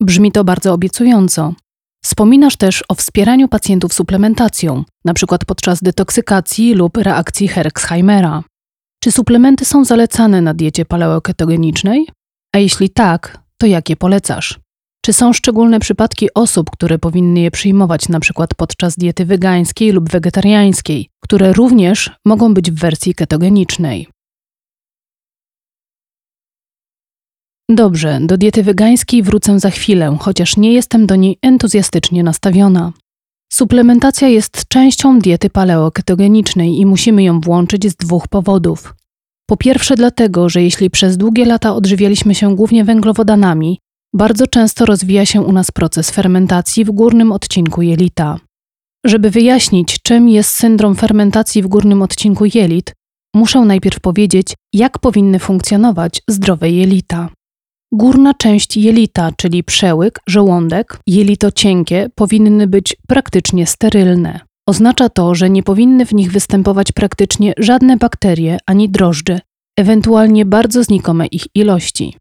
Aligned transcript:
Brzmi 0.00 0.32
to 0.32 0.44
bardzo 0.44 0.72
obiecująco. 0.72 1.54
Wspominasz 2.04 2.56
też 2.56 2.84
o 2.88 2.94
wspieraniu 2.94 3.48
pacjentów 3.48 3.94
suplementacją, 3.94 4.84
np. 5.04 5.38
podczas 5.46 5.82
detoksykacji 5.82 6.74
lub 6.74 6.96
reakcji 6.96 7.48
Herxheimera. 7.48 8.42
Czy 9.02 9.12
suplementy 9.12 9.64
są 9.64 9.84
zalecane 9.84 10.40
na 10.40 10.54
diecie 10.54 10.84
paleoketogenicznej? 10.84 12.06
A 12.54 12.58
jeśli 12.58 12.90
tak, 12.90 13.38
to 13.60 13.66
jakie 13.66 13.96
polecasz? 13.96 14.60
Czy 15.04 15.12
są 15.12 15.32
szczególne 15.32 15.80
przypadki 15.80 16.28
osób, 16.34 16.70
które 16.70 16.98
powinny 16.98 17.40
je 17.40 17.50
przyjmować 17.50 18.10
np. 18.10 18.46
podczas 18.56 18.96
diety 18.96 19.24
wegańskiej 19.24 19.92
lub 19.92 20.10
wegetariańskiej, 20.10 21.08
które 21.22 21.52
również 21.52 22.10
mogą 22.24 22.54
być 22.54 22.70
w 22.70 22.80
wersji 22.80 23.14
ketogenicznej? 23.14 24.08
Dobrze, 27.70 28.18
do 28.22 28.36
diety 28.36 28.62
wegańskiej 28.62 29.22
wrócę 29.22 29.60
za 29.60 29.70
chwilę, 29.70 30.16
chociaż 30.20 30.56
nie 30.56 30.72
jestem 30.72 31.06
do 31.06 31.16
niej 31.16 31.38
entuzjastycznie 31.42 32.22
nastawiona. 32.22 32.92
Suplementacja 33.52 34.28
jest 34.28 34.68
częścią 34.68 35.18
diety 35.18 35.50
paleoketogenicznej 35.50 36.78
i 36.78 36.86
musimy 36.86 37.22
ją 37.22 37.40
włączyć 37.40 37.90
z 37.90 37.96
dwóch 37.96 38.28
powodów. 38.28 38.94
Po 39.46 39.56
pierwsze, 39.56 39.96
dlatego, 39.96 40.48
że 40.48 40.62
jeśli 40.62 40.90
przez 40.90 41.16
długie 41.16 41.44
lata 41.44 41.74
odżywialiśmy 41.74 42.34
się 42.34 42.56
głównie 42.56 42.84
węglowodanami, 42.84 43.78
bardzo 44.14 44.46
często 44.46 44.84
rozwija 44.86 45.26
się 45.26 45.40
u 45.40 45.52
nas 45.52 45.70
proces 45.70 46.10
fermentacji 46.10 46.84
w 46.84 46.90
górnym 46.90 47.32
odcinku 47.32 47.82
jelita. 47.82 48.38
Żeby 49.06 49.30
wyjaśnić, 49.30 50.02
czym 50.02 50.28
jest 50.28 50.50
syndrom 50.50 50.94
fermentacji 50.96 51.62
w 51.62 51.66
górnym 51.66 52.02
odcinku 52.02 52.44
jelit, 52.54 52.92
muszę 53.34 53.60
najpierw 53.60 54.00
powiedzieć, 54.00 54.54
jak 54.72 54.98
powinny 54.98 55.38
funkcjonować 55.38 56.22
zdrowe 56.28 56.70
jelita. 56.70 57.28
Górna 57.92 58.34
część 58.34 58.76
jelita, 58.76 59.30
czyli 59.36 59.64
przełyk, 59.64 60.20
żołądek, 60.26 61.00
jelito 61.06 61.52
cienkie, 61.52 62.10
powinny 62.14 62.66
być 62.66 62.96
praktycznie 63.06 63.66
sterylne. 63.66 64.40
Oznacza 64.66 65.08
to, 65.08 65.34
że 65.34 65.50
nie 65.50 65.62
powinny 65.62 66.06
w 66.06 66.14
nich 66.14 66.32
występować 66.32 66.92
praktycznie 66.92 67.52
żadne 67.58 67.96
bakterie 67.96 68.58
ani 68.66 68.88
drożdże, 68.88 69.40
ewentualnie 69.78 70.44
bardzo 70.46 70.84
znikome 70.84 71.26
ich 71.26 71.42
ilości. 71.54 72.16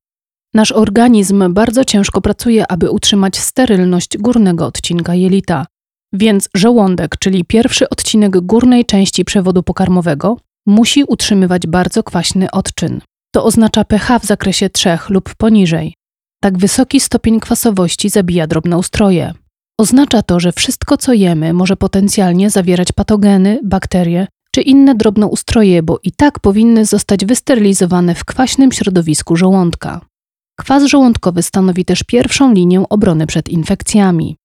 Nasz 0.53 0.71
organizm 0.71 1.53
bardzo 1.53 1.85
ciężko 1.85 2.21
pracuje, 2.21 2.71
aby 2.71 2.91
utrzymać 2.91 3.37
sterylność 3.37 4.17
górnego 4.17 4.65
odcinka 4.65 5.15
jelita, 5.15 5.65
więc 6.13 6.49
żołądek, 6.55 7.17
czyli 7.19 7.45
pierwszy 7.45 7.89
odcinek 7.89 8.39
górnej 8.39 8.85
części 8.85 9.25
przewodu 9.25 9.63
pokarmowego, 9.63 10.37
musi 10.65 11.03
utrzymywać 11.03 11.67
bardzo 11.67 12.03
kwaśny 12.03 12.51
odczyn. 12.51 13.01
To 13.37 13.43
oznacza 13.43 13.83
pH 13.83 14.19
w 14.19 14.25
zakresie 14.25 14.69
3 14.69 14.97
lub 15.09 15.35
poniżej. 15.35 15.93
Tak 16.41 16.57
wysoki 16.57 16.99
stopień 16.99 17.39
kwasowości 17.39 18.09
zabija 18.09 18.47
drobnoustroje. 18.47 19.33
Oznacza 19.79 20.21
to, 20.21 20.39
że 20.39 20.51
wszystko 20.51 20.97
co 20.97 21.13
jemy 21.13 21.53
może 21.53 21.75
potencjalnie 21.75 22.49
zawierać 22.49 22.91
patogeny, 22.91 23.59
bakterie 23.63 24.27
czy 24.51 24.61
inne 24.61 24.95
drobnoustroje, 24.95 25.83
bo 25.83 25.99
i 26.03 26.11
tak 26.11 26.39
powinny 26.39 26.85
zostać 26.85 27.25
wysterylizowane 27.25 28.15
w 28.15 28.25
kwaśnym 28.25 28.71
środowisku 28.71 29.35
żołądka. 29.35 30.01
Kwas 30.59 30.83
żołądkowy 30.83 31.43
stanowi 31.43 31.85
też 31.85 32.03
pierwszą 32.03 32.53
linię 32.53 32.89
obrony 32.89 33.27
przed 33.27 33.49
infekcjami. 33.49 34.35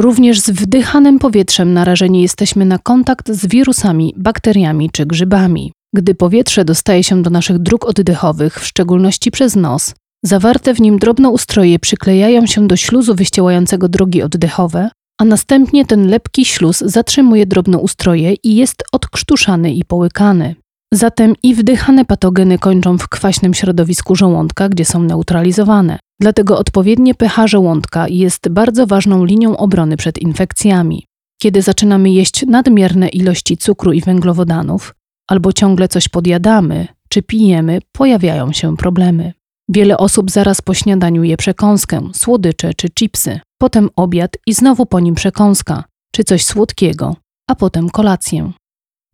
Również 0.00 0.40
z 0.40 0.50
wdychanym 0.50 1.18
powietrzem 1.18 1.72
narażeni 1.72 2.22
jesteśmy 2.22 2.64
na 2.64 2.78
kontakt 2.78 3.30
z 3.30 3.46
wirusami, 3.46 4.14
bakteriami 4.16 4.90
czy 4.90 5.06
grzybami. 5.06 5.72
Gdy 5.94 6.14
powietrze 6.14 6.64
dostaje 6.64 7.04
się 7.04 7.22
do 7.22 7.30
naszych 7.30 7.58
dróg 7.58 7.84
oddechowych, 7.86 8.60
w 8.60 8.66
szczególności 8.66 9.30
przez 9.30 9.56
nos, 9.56 9.94
zawarte 10.24 10.74
w 10.74 10.80
nim 10.80 10.98
drobnoustroje 10.98 11.78
przyklejają 11.78 12.46
się 12.46 12.66
do 12.66 12.76
śluzu 12.76 13.14
wyściełającego 13.14 13.88
drogi 13.88 14.22
oddechowe, 14.22 14.90
a 15.20 15.24
następnie 15.24 15.84
ten 15.84 16.06
lepki 16.06 16.44
śluz 16.44 16.78
zatrzymuje 16.78 17.46
drobnoustroje 17.46 18.34
i 18.34 18.56
jest 18.56 18.84
odkrztuszany 18.92 19.74
i 19.74 19.84
połykany. 19.84 20.54
Zatem 20.94 21.34
i 21.42 21.54
wdychane 21.54 22.04
patogeny 22.04 22.58
kończą 22.58 22.98
w 22.98 23.08
kwaśnym 23.08 23.54
środowisku 23.54 24.16
żołądka, 24.16 24.68
gdzie 24.68 24.84
są 24.84 25.02
neutralizowane. 25.02 25.98
Dlatego 26.20 26.58
odpowiednie 26.58 27.14
pH 27.14 27.48
żołądka 27.48 28.08
jest 28.08 28.48
bardzo 28.48 28.86
ważną 28.86 29.24
linią 29.24 29.56
obrony 29.56 29.96
przed 29.96 30.18
infekcjami. 30.18 31.06
Kiedy 31.42 31.62
zaczynamy 31.62 32.10
jeść 32.10 32.46
nadmierne 32.46 33.08
ilości 33.08 33.56
cukru 33.56 33.92
i 33.92 34.00
węglowodanów, 34.00 34.94
albo 35.28 35.52
ciągle 35.52 35.88
coś 35.88 36.08
podjadamy, 36.08 36.86
czy 37.08 37.22
pijemy, 37.22 37.78
pojawiają 37.92 38.52
się 38.52 38.76
problemy. 38.76 39.32
Wiele 39.68 39.98
osób 39.98 40.30
zaraz 40.30 40.60
po 40.60 40.74
śniadaniu 40.74 41.24
je 41.24 41.36
przekąskę, 41.36 42.08
słodycze 42.14 42.74
czy 42.74 42.88
chipsy, 42.90 43.40
potem 43.58 43.88
obiad 43.96 44.36
i 44.46 44.54
znowu 44.54 44.86
po 44.86 45.00
nim 45.00 45.14
przekąska, 45.14 45.84
czy 46.12 46.24
coś 46.24 46.44
słodkiego, 46.44 47.16
a 47.50 47.54
potem 47.54 47.90
kolację. 47.90 48.52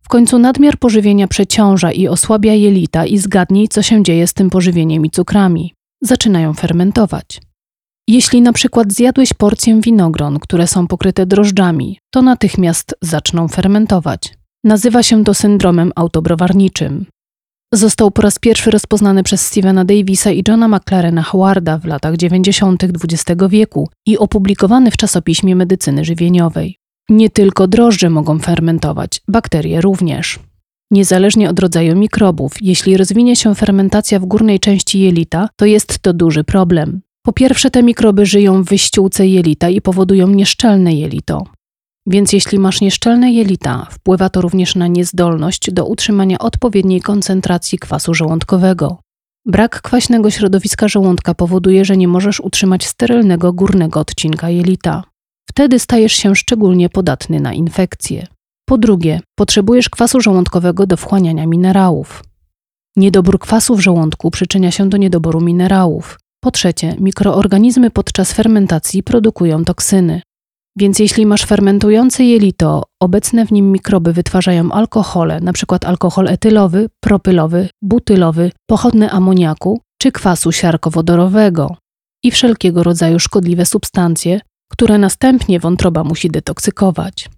W 0.03 0.07
końcu 0.07 0.39
nadmiar 0.39 0.77
pożywienia 0.77 1.27
przeciąża 1.27 1.91
i 1.91 2.07
osłabia 2.07 2.53
jelita 2.53 3.05
i 3.05 3.17
zgadnij, 3.17 3.67
co 3.67 3.81
się 3.81 4.03
dzieje 4.03 4.27
z 4.27 4.33
tym 4.33 4.49
pożywieniem 4.49 5.05
i 5.05 5.09
cukrami. 5.09 5.73
Zaczynają 6.01 6.53
fermentować. 6.53 7.41
Jeśli 8.07 8.41
na 8.41 8.53
przykład 8.53 8.93
zjadłeś 8.93 9.33
porcję 9.33 9.81
winogron, 9.81 10.39
które 10.39 10.67
są 10.67 10.87
pokryte 10.87 11.25
drożdżami, 11.25 11.99
to 12.13 12.21
natychmiast 12.21 12.95
zaczną 13.01 13.47
fermentować. 13.47 14.33
Nazywa 14.65 15.03
się 15.03 15.23
to 15.23 15.33
syndromem 15.33 15.91
autobrowarniczym. 15.95 17.05
Został 17.73 18.11
po 18.11 18.21
raz 18.21 18.39
pierwszy 18.39 18.71
rozpoznany 18.71 19.23
przez 19.23 19.45
Stevena 19.45 19.85
Davisa 19.85 20.31
i 20.31 20.43
Johna 20.47 20.67
McLarena 20.67 21.23
Howarda 21.23 21.77
w 21.77 21.85
latach 21.85 22.17
90. 22.17 22.83
XX 22.83 23.41
wieku 23.49 23.89
i 24.05 24.17
opublikowany 24.17 24.91
w 24.91 24.97
czasopiśmie 24.97 25.55
medycyny 25.55 26.05
żywieniowej. 26.05 26.77
Nie 27.09 27.29
tylko 27.29 27.67
drożdże 27.67 28.09
mogą 28.09 28.39
fermentować, 28.39 29.21
bakterie 29.27 29.81
również. 29.81 30.39
Niezależnie 30.91 31.49
od 31.49 31.59
rodzaju 31.59 31.95
mikrobów, 31.95 32.53
jeśli 32.61 32.97
rozwinie 32.97 33.35
się 33.35 33.55
fermentacja 33.55 34.19
w 34.19 34.25
górnej 34.25 34.59
części 34.59 34.99
jelita, 34.99 35.49
to 35.55 35.65
jest 35.65 35.99
to 35.99 36.13
duży 36.13 36.43
problem. 36.43 37.01
Po 37.23 37.33
pierwsze, 37.33 37.71
te 37.71 37.83
mikroby 37.83 38.25
żyją 38.25 38.63
w 38.63 38.69
wyściółce 38.69 39.27
jelita 39.27 39.69
i 39.69 39.81
powodują 39.81 40.27
nieszczelne 40.27 40.93
jelito. 40.93 41.43
Więc 42.07 42.33
jeśli 42.33 42.59
masz 42.59 42.81
nieszczelne 42.81 43.31
jelita, 43.31 43.87
wpływa 43.91 44.29
to 44.29 44.41
również 44.41 44.75
na 44.75 44.87
niezdolność 44.87 45.71
do 45.71 45.85
utrzymania 45.85 46.39
odpowiedniej 46.39 47.01
koncentracji 47.01 47.79
kwasu 47.79 48.13
żołądkowego. 48.13 48.97
Brak 49.45 49.81
kwaśnego 49.81 50.31
środowiska 50.31 50.87
żołądka 50.87 51.33
powoduje, 51.33 51.85
że 51.85 51.97
nie 51.97 52.07
możesz 52.07 52.39
utrzymać 52.39 52.87
sterylnego 52.87 53.53
górnego 53.53 53.99
odcinka 53.99 54.49
jelita. 54.49 55.03
Wtedy 55.49 55.79
stajesz 55.79 56.13
się 56.13 56.35
szczególnie 56.35 56.89
podatny 56.89 57.39
na 57.39 57.53
infekcje. 57.53 58.27
Po 58.65 58.77
drugie, 58.77 59.21
potrzebujesz 59.35 59.89
kwasu 59.89 60.21
żołądkowego 60.21 60.87
do 60.87 60.97
wchłaniania 60.97 61.47
minerałów. 61.47 62.23
Niedobór 62.95 63.39
kwasu 63.39 63.75
w 63.75 63.79
żołądku 63.79 64.31
przyczynia 64.31 64.71
się 64.71 64.89
do 64.89 64.97
niedoboru 64.97 65.41
minerałów. 65.41 66.19
Po 66.43 66.51
trzecie, 66.51 66.95
mikroorganizmy 66.99 67.91
podczas 67.91 68.33
fermentacji 68.33 69.03
produkują 69.03 69.65
toksyny. 69.65 70.21
Więc 70.77 70.99
jeśli 70.99 71.25
masz 71.25 71.45
fermentujące 71.45 72.23
jelito, 72.23 72.83
obecne 72.99 73.45
w 73.45 73.51
nim 73.51 73.71
mikroby 73.71 74.13
wytwarzają 74.13 74.71
alkohole, 74.71 75.35
np. 75.35 75.77
alkohol 75.85 76.27
etylowy, 76.27 76.89
propylowy, 76.99 77.69
butylowy, 77.81 78.51
pochodny 78.69 79.11
amoniaku 79.11 79.81
czy 80.01 80.11
kwasu 80.11 80.51
siarkowodorowego 80.51 81.77
i 82.23 82.31
wszelkiego 82.31 82.83
rodzaju 82.83 83.19
szkodliwe 83.19 83.65
substancje, 83.65 84.39
które 84.71 84.97
następnie 84.97 85.59
wątroba 85.59 86.03
musi 86.03 86.29
detoksykować. 86.29 87.29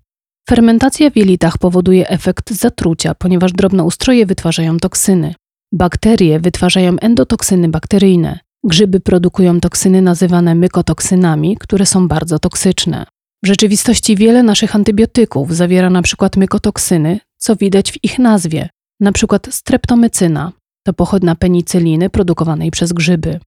Fermentacja 0.50 1.10
w 1.10 1.16
jelitach 1.18 1.58
powoduje 1.58 2.10
efekt 2.10 2.52
zatrucia, 2.52 3.16
ponieważ 3.16 3.54
drobnoustroje 3.54 4.26
wytwarzają 4.26 4.78
toksyny. 4.78 5.36
Bakterie 5.74 6.40
wytwarzają 6.40 6.96
endotoksyny 7.02 7.70
bakteryjne. 7.70 8.40
Grzyby 8.64 9.00
produkują 9.00 9.60
toksyny 9.60 10.02
nazywane 10.02 10.56
mykotoksynami, 10.56 11.58
które 11.58 11.86
są 11.86 12.08
bardzo 12.08 12.40
toksyczne. 12.40 13.06
W 13.44 13.48
rzeczywistości 13.48 14.16
wiele 14.16 14.44
naszych 14.44 14.76
antybiotyków 14.76 15.56
zawiera 15.56 15.88
np. 15.88 16.30
mykotoksyny, 16.38 17.20
co 17.38 17.56
widać 17.56 17.92
w 17.92 18.04
ich 18.04 18.20
nazwie, 18.20 18.70
np. 19.02 19.40
streptomycyna, 19.50 20.52
to 20.86 20.94
pochodna 20.94 21.36
penicyliny 21.36 22.10
produkowanej 22.10 22.72
przez 22.72 22.94
grzyby. 22.94 23.40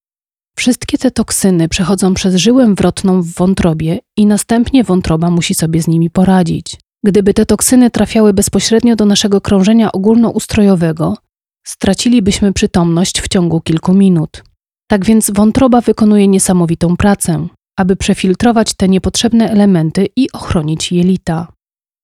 Wszystkie 0.57 0.99
te 0.99 1.11
toksyny 1.11 1.69
przechodzą 1.69 2.15
przez 2.15 2.35
żyłę 2.35 2.75
wrotną 2.75 3.23
w 3.23 3.27
wątrobie 3.27 3.99
i 4.17 4.27
następnie 4.27 4.85
wątroba 4.85 5.31
musi 5.31 5.55
sobie 5.55 5.83
z 5.83 5.89
nimi 5.89 6.11
poradzić. 6.11 6.77
Gdyby 7.05 7.35
te 7.35 7.47
toksyny 7.47 7.91
trafiały 7.91 8.33
bezpośrednio 8.33 8.97
do 8.97 9.05
naszego 9.05 9.41
krążenia 9.41 9.93
ogólnoustrojowego, 9.93 11.17
stracilibyśmy 11.67 12.53
przytomność 12.53 13.21
w 13.21 13.29
ciągu 13.29 13.61
kilku 13.61 13.95
minut. 13.95 14.43
Tak 14.87 15.05
więc 15.05 15.31
wątroba 15.31 15.81
wykonuje 15.81 16.29
niesamowitą 16.29 16.97
pracę 16.97 17.49
aby 17.77 17.97
przefiltrować 17.97 18.75
te 18.75 18.89
niepotrzebne 18.89 19.51
elementy 19.51 20.09
i 20.17 20.33
ochronić 20.33 20.93
jelita. 20.93 21.53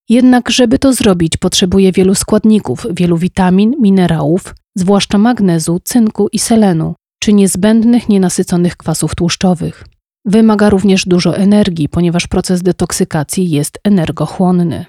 Jednak, 0.09 0.51
żeby 0.51 0.79
to 0.79 0.93
zrobić, 0.93 1.37
potrzebuje 1.37 1.93
wielu 1.93 2.15
składników, 2.15 2.87
wielu 2.91 3.17
witamin, 3.17 3.75
minerałów, 3.81 4.55
zwłaszcza 4.77 5.19
magnezu, 5.19 5.81
cynku 5.85 6.29
i 6.33 6.39
selenu, 6.39 6.95
czy 7.23 7.33
niezbędnych 7.33 8.09
nienasyconych 8.09 8.77
kwasów 8.77 9.15
tłuszczowych. 9.15 9.85
Wymaga 10.25 10.71
również 10.71 11.05
dużo 11.07 11.37
energii, 11.37 11.89
ponieważ 11.89 12.27
proces 12.27 12.63
detoksykacji 12.63 13.51
jest 13.51 13.79
energochłonny. 13.85 14.87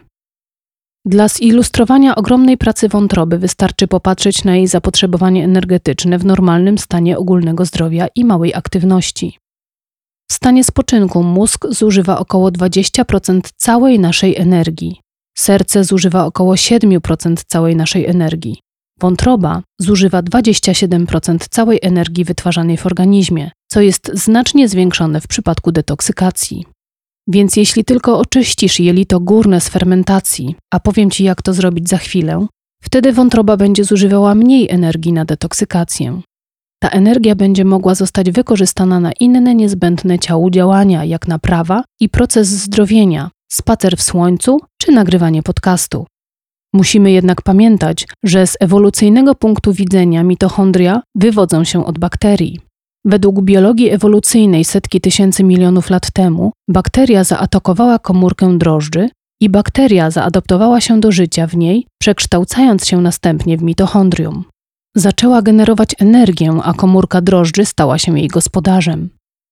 Dla 1.06 1.28
zilustrowania 1.28 2.16
ogromnej 2.16 2.58
pracy 2.58 2.90
wątroby 2.90 3.38
wystarczy 3.38 3.88
popatrzeć 3.88 4.44
na 4.44 4.56
jej 4.56 4.68
zapotrzebowanie 4.68 5.44
energetyczne 5.44 6.18
w 6.18 6.26
normalnym 6.26 6.78
stanie 6.78 7.18
ogólnego 7.18 7.66
zdrowia 7.66 8.08
i 8.16 8.26
małej 8.26 8.54
aktywności. 8.54 9.38
W 10.32 10.34
stanie 10.34 10.64
spoczynku 10.64 11.24
mózg 11.24 11.66
zużywa 11.70 12.20
około 12.20 12.50
20% 12.50 13.42
całej 13.56 14.00
naszej 14.00 14.36
energii. 14.36 15.02
Serce 15.38 15.84
zużywa 15.84 16.26
około 16.26 16.54
7% 16.54 17.36
całej 17.48 17.76
naszej 17.76 18.06
energii. 18.06 18.60
Wątroba 19.00 19.62
zużywa 19.80 20.22
27% 20.22 21.38
całej 21.50 21.80
energii 21.82 22.26
wytwarzanej 22.26 22.78
w 22.78 22.86
organizmie, 22.86 23.52
co 23.72 23.82
jest 23.82 24.12
znacznie 24.14 24.68
zwiększone 24.68 25.22
w 25.22 25.28
przypadku 25.28 25.72
detoksykacji. 25.72 26.66
Więc 27.28 27.56
jeśli 27.56 27.86
tylko 27.86 28.20
oczyścisz 28.20 28.80
jelito 28.80 29.20
górne 29.20 29.62
z 29.62 29.70
fermentacji, 29.70 30.56
a 30.74 30.80
powiem 30.80 31.12
Ci 31.12 31.24
jak 31.24 31.42
to 31.42 31.54
zrobić 31.54 31.90
za 31.90 31.98
chwilę, 31.98 32.48
wtedy 32.84 33.14
wątroba 33.14 33.58
będzie 33.58 33.84
zużywała 33.84 34.36
mniej 34.36 34.70
energii 34.70 35.14
na 35.14 35.26
detoksykację. 35.26 36.22
Ta 36.80 36.90
energia 36.90 37.36
będzie 37.36 37.66
mogła 37.66 37.96
zostać 37.96 38.32
wykorzystana 38.32 39.00
na 39.00 39.12
inne 39.20 39.56
niezbędne 39.56 40.20
ciału 40.20 40.50
działania, 40.50 41.06
jak 41.06 41.28
naprawa 41.28 41.84
i 42.00 42.10
proces 42.10 42.48
zdrowienia, 42.48 43.30
spacer 43.52 43.98
w 43.98 44.02
słońcu 44.02 44.60
czy 44.82 44.92
nagrywanie 44.92 45.44
podcastu. 45.44 46.06
Musimy 46.74 47.12
jednak 47.12 47.42
pamiętać, 47.42 48.08
że 48.24 48.48
z 48.48 48.58
ewolucyjnego 48.60 49.36
punktu 49.36 49.74
widzenia 49.74 50.24
mitochondria 50.24 51.02
wywodzą 51.16 51.64
się 51.64 51.86
od 51.86 52.00
bakterii. 52.00 52.60
Według 53.06 53.42
biologii 53.42 53.90
ewolucyjnej 53.90 54.66
setki 54.66 55.02
tysięcy 55.02 55.44
milionów 55.44 55.90
lat 55.90 56.12
temu, 56.12 56.52
bakteria 56.70 57.24
zaatakowała 57.24 58.00
komórkę 58.00 58.58
drożdży 58.58 59.10
i 59.42 59.50
bakteria 59.50 60.12
zaadaptowała 60.12 60.82
się 60.82 61.00
do 61.00 61.12
życia 61.12 61.48
w 61.48 61.58
niej, 61.58 61.88
przekształcając 62.02 62.88
się 62.88 63.02
następnie 63.02 63.58
w 63.58 63.64
mitochondrium. 63.64 64.44
Zaczęła 64.98 65.42
generować 65.42 65.96
energię, 66.00 66.60
a 66.64 66.74
komórka 66.74 67.22
drożdży 67.22 67.66
stała 67.66 67.98
się 67.98 68.20
jej 68.20 68.28
gospodarzem. 68.28 69.10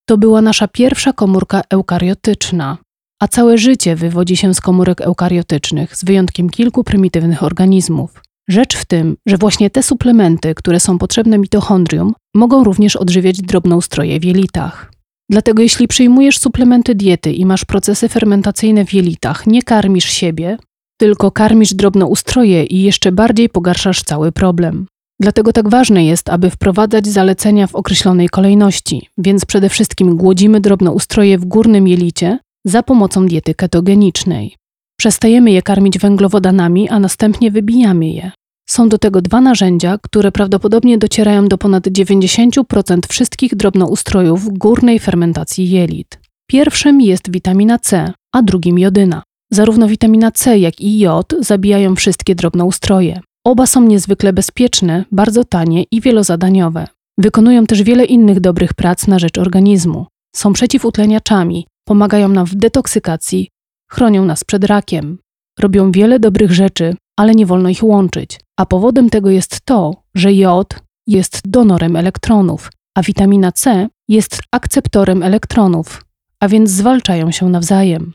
To 0.09 0.17
była 0.17 0.41
nasza 0.41 0.67
pierwsza 0.67 1.13
komórka 1.13 1.61
eukariotyczna, 1.69 2.77
a 3.21 3.27
całe 3.27 3.57
życie 3.57 3.95
wywodzi 3.95 4.37
się 4.37 4.53
z 4.53 4.61
komórek 4.61 5.01
eukariotycznych, 5.01 5.95
z 5.95 6.05
wyjątkiem 6.05 6.49
kilku 6.49 6.83
prymitywnych 6.83 7.43
organizmów. 7.43 8.21
Rzecz 8.49 8.77
w 8.77 8.85
tym, 8.85 9.17
że 9.25 9.37
właśnie 9.37 9.69
te 9.69 9.83
suplementy, 9.83 10.55
które 10.55 10.79
są 10.79 10.97
potrzebne 10.97 11.37
mitochondrium, 11.37 12.13
mogą 12.35 12.63
również 12.63 12.95
odżywiać 12.95 13.41
drobnoustroje 13.41 14.19
w 14.19 14.25
jelitach. 14.25 14.91
Dlatego 15.29 15.61
jeśli 15.61 15.87
przyjmujesz 15.87 16.37
suplementy 16.39 16.95
diety 16.95 17.33
i 17.33 17.45
masz 17.45 17.65
procesy 17.65 18.09
fermentacyjne 18.09 18.85
w 18.85 18.93
jelitach, 18.93 19.47
nie 19.47 19.63
karmisz 19.63 20.09
siebie, 20.09 20.57
tylko 20.99 21.31
karmisz 21.31 21.73
drobnoustroje 21.73 22.63
i 22.63 22.81
jeszcze 22.81 23.11
bardziej 23.11 23.49
pogarszasz 23.49 24.03
cały 24.03 24.31
problem. 24.31 24.85
Dlatego 25.19 25.53
tak 25.53 25.69
ważne 25.69 26.05
jest, 26.05 26.29
aby 26.29 26.49
wprowadzać 26.49 27.07
zalecenia 27.07 27.67
w 27.67 27.75
określonej 27.75 28.29
kolejności, 28.29 29.09
więc 29.17 29.45
przede 29.45 29.69
wszystkim 29.69 30.15
głodzimy 30.15 30.59
drobnoustroje 30.61 31.37
w 31.37 31.45
górnym 31.45 31.87
jelicie 31.87 32.39
za 32.65 32.83
pomocą 32.83 33.25
diety 33.25 33.53
ketogenicznej. 33.53 34.55
Przestajemy 34.99 35.51
je 35.51 35.61
karmić 35.61 35.99
węglowodanami, 35.99 36.89
a 36.89 36.99
następnie 36.99 37.51
wybijamy 37.51 38.07
je. 38.07 38.31
Są 38.69 38.89
do 38.89 38.97
tego 38.97 39.21
dwa 39.21 39.41
narzędzia, 39.41 39.97
które 40.01 40.31
prawdopodobnie 40.31 40.97
docierają 40.97 41.47
do 41.47 41.57
ponad 41.57 41.87
90% 41.87 42.99
wszystkich 43.09 43.55
drobnoustrojów 43.55 44.57
górnej 44.57 44.99
fermentacji 44.99 45.69
jelit. 45.69 46.19
Pierwszym 46.47 47.01
jest 47.01 47.31
witamina 47.31 47.79
C, 47.79 48.13
a 48.33 48.41
drugim 48.41 48.79
jodyna. 48.79 49.23
Zarówno 49.51 49.87
witamina 49.87 50.31
C, 50.31 50.59
jak 50.59 50.81
i 50.81 50.99
jod 50.99 51.33
zabijają 51.39 51.95
wszystkie 51.95 52.35
drobnoustroje. 52.35 53.19
Oba 53.45 53.67
są 53.67 53.81
niezwykle 53.81 54.33
bezpieczne, 54.33 55.05
bardzo 55.11 55.43
tanie 55.43 55.83
i 55.91 56.01
wielozadaniowe. 56.01 56.87
Wykonują 57.17 57.65
też 57.65 57.83
wiele 57.83 58.05
innych 58.05 58.39
dobrych 58.39 58.73
prac 58.73 59.07
na 59.07 59.19
rzecz 59.19 59.37
organizmu. 59.37 60.05
Są 60.35 60.53
przeciwutleniaczami, 60.53 61.67
pomagają 61.87 62.29
nam 62.29 62.45
w 62.45 62.55
detoksykacji, 62.55 63.49
chronią 63.91 64.25
nas 64.25 64.43
przed 64.43 64.63
rakiem. 64.63 65.17
Robią 65.59 65.91
wiele 65.91 66.19
dobrych 66.19 66.51
rzeczy, 66.51 66.95
ale 67.19 67.35
nie 67.35 67.45
wolno 67.45 67.69
ich 67.69 67.83
łączyć. 67.83 68.39
A 68.59 68.65
powodem 68.65 69.09
tego 69.09 69.29
jest 69.29 69.61
to, 69.65 69.93
że 70.15 70.33
jod 70.33 70.75
jest 71.07 71.41
donorem 71.45 71.95
elektronów, 71.95 72.71
a 72.97 73.01
witamina 73.01 73.51
C 73.51 73.87
jest 74.07 74.39
akceptorem 74.51 75.23
elektronów, 75.23 76.05
a 76.39 76.47
więc 76.47 76.69
zwalczają 76.69 77.31
się 77.31 77.49
nawzajem. 77.49 78.13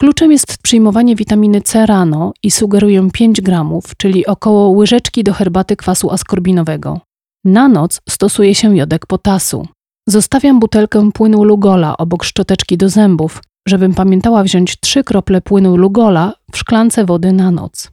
Kluczem 0.00 0.32
jest 0.32 0.58
przyjmowanie 0.62 1.16
witaminy 1.16 1.60
C 1.60 1.86
rano 1.86 2.32
i 2.42 2.50
sugeruję 2.50 3.08
5 3.12 3.40
gramów, 3.40 3.84
czyli 3.96 4.26
około 4.26 4.68
łyżeczki 4.68 5.24
do 5.24 5.32
herbaty 5.32 5.76
kwasu 5.76 6.10
askorbinowego. 6.10 7.00
Na 7.44 7.68
noc 7.68 8.00
stosuje 8.08 8.54
się 8.54 8.76
jodek 8.76 9.06
potasu. 9.06 9.66
Zostawiam 10.08 10.60
butelkę 10.60 11.12
płynu 11.12 11.44
Lugola 11.44 11.96
obok 11.96 12.24
szczoteczki 12.24 12.76
do 12.76 12.88
zębów, 12.88 13.42
żebym 13.68 13.94
pamiętała 13.94 14.42
wziąć 14.42 14.80
3 14.80 15.04
krople 15.04 15.40
płynu 15.40 15.76
Lugola 15.76 16.32
w 16.52 16.58
szklance 16.58 17.04
wody 17.04 17.32
na 17.32 17.50
noc. 17.50 17.90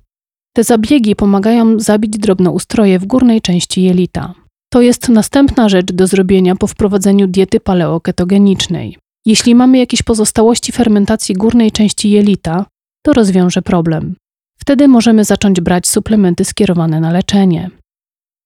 Te 0.55 0.63
zabiegi 0.63 1.15
pomagają 1.15 1.79
zabić 1.79 2.17
drobnoustroje 2.17 2.99
w 2.99 3.05
górnej 3.05 3.41
części 3.41 3.83
jelita. 3.83 4.33
To 4.73 4.81
jest 4.81 5.09
następna 5.09 5.69
rzecz 5.69 5.91
do 5.91 6.07
zrobienia 6.07 6.55
po 6.55 6.67
wprowadzeniu 6.67 7.27
diety 7.27 7.59
paleoketogenicznej. 7.59 8.97
Jeśli 9.25 9.55
mamy 9.55 9.77
jakieś 9.77 10.03
pozostałości 10.03 10.71
fermentacji 10.71 11.35
górnej 11.35 11.71
części 11.71 12.09
jelita, 12.09 12.65
to 13.05 13.13
rozwiąże 13.13 13.61
problem. 13.61 14.15
Wtedy 14.59 14.87
możemy 14.87 15.23
zacząć 15.23 15.61
brać 15.61 15.87
suplementy 15.87 16.45
skierowane 16.45 16.99
na 16.99 17.11
leczenie. 17.11 17.69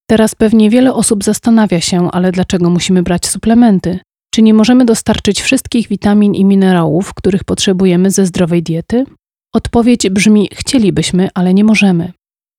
Teraz 0.09 0.35
pewnie 0.35 0.69
wiele 0.69 0.93
osób 0.93 1.23
zastanawia 1.23 1.81
się, 1.81 2.11
ale 2.11 2.31
dlaczego 2.31 2.69
musimy 2.69 3.03
brać 3.03 3.27
suplementy? 3.27 3.99
Czy 4.33 4.41
nie 4.41 4.53
możemy 4.53 4.85
dostarczyć 4.85 5.41
wszystkich 5.41 5.87
witamin 5.87 6.35
i 6.35 6.45
minerałów, 6.45 7.13
których 7.13 7.43
potrzebujemy 7.43 8.11
ze 8.11 8.25
zdrowej 8.25 8.63
diety? 8.63 9.05
Odpowiedź 9.53 10.09
brzmi: 10.09 10.49
chcielibyśmy, 10.53 11.29
ale 11.33 11.53
nie 11.53 11.63
możemy. 11.63 12.13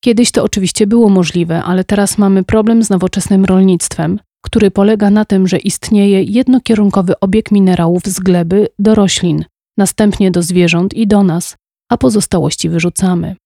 Kiedyś 0.05 0.33
to 0.33 0.45
oczywiście 0.45 0.87
było 0.87 1.09
możliwe, 1.09 1.63
ale 1.63 1.85
teraz 1.85 2.19
mamy 2.19 2.45
problem 2.45 2.83
z 2.83 2.91
nowoczesnym 2.91 3.45
rolnictwem, 3.45 4.19
który 4.45 4.71
polega 4.71 5.11
na 5.11 5.25
tym, 5.25 5.49
że 5.49 5.59
istnieje 5.59 6.23
jednokierunkowy 6.23 7.21
obieg 7.21 7.51
minerałów 7.51 8.03
z 8.07 8.21
gleby 8.21 8.69
do 8.79 8.95
roślin, 8.95 9.45
następnie 9.79 10.31
do 10.31 10.43
zwierząt 10.43 10.95
i 10.95 11.07
do 11.07 11.23
nas, 11.23 11.57
a 11.91 11.97
pozostałości 11.97 12.69
wyrzucamy. 12.69 13.37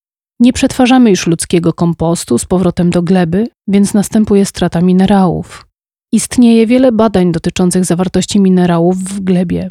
Nie 0.41 0.53
przetwarzamy 0.53 1.11
już 1.11 1.27
ludzkiego 1.27 1.73
kompostu 1.73 2.39
z 2.39 2.45
powrotem 2.45 2.91
do 2.91 3.03
gleby, 3.03 3.49
więc 3.69 3.95
następuje 3.95 4.47
strata 4.47 4.81
minerałów. 4.81 5.67
Istnieje 6.13 6.67
wiele 6.67 6.93
badań 6.93 7.33
dotyczących 7.33 7.85
zawartości 7.85 8.41
minerałów 8.41 8.97
w 8.97 9.21
glebie. 9.21 9.69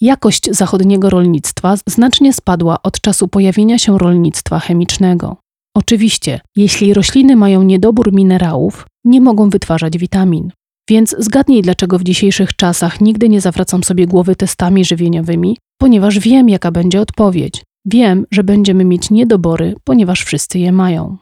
Jakość 0.00 0.50
zachodniego 0.50 1.10
rolnictwa 1.10 1.74
znacznie 1.86 2.32
spadła 2.32 2.82
od 2.82 3.00
czasu 3.00 3.28
pojawienia 3.28 3.78
się 3.78 3.98
rolnictwa 3.98 4.58
chemicznego. 4.58 5.36
Oczywiście, 5.76 6.40
jeśli 6.56 6.94
rośliny 6.94 7.36
mają 7.36 7.62
niedobór 7.62 8.12
minerałów, 8.12 8.86
nie 9.04 9.20
mogą 9.20 9.50
wytwarzać 9.50 9.98
witamin. 9.98 10.50
Więc 10.90 11.16
zgadnij, 11.18 11.62
dlaczego 11.62 11.98
w 11.98 12.04
dzisiejszych 12.04 12.56
czasach 12.56 13.00
nigdy 13.00 13.28
nie 13.28 13.40
zawracam 13.40 13.84
sobie 13.84 14.06
głowy 14.06 14.36
testami 14.36 14.84
żywieniowymi, 14.84 15.56
ponieważ 15.78 16.18
wiem, 16.18 16.48
jaka 16.48 16.70
będzie 16.70 17.00
odpowiedź. 17.00 17.64
Wiem, 17.86 18.26
że 18.30 18.44
będziemy 18.44 18.84
mieć 18.84 19.10
niedobory, 19.10 19.74
ponieważ 19.84 20.24
wszyscy 20.24 20.58
je 20.58 20.72
mają. 20.72 21.16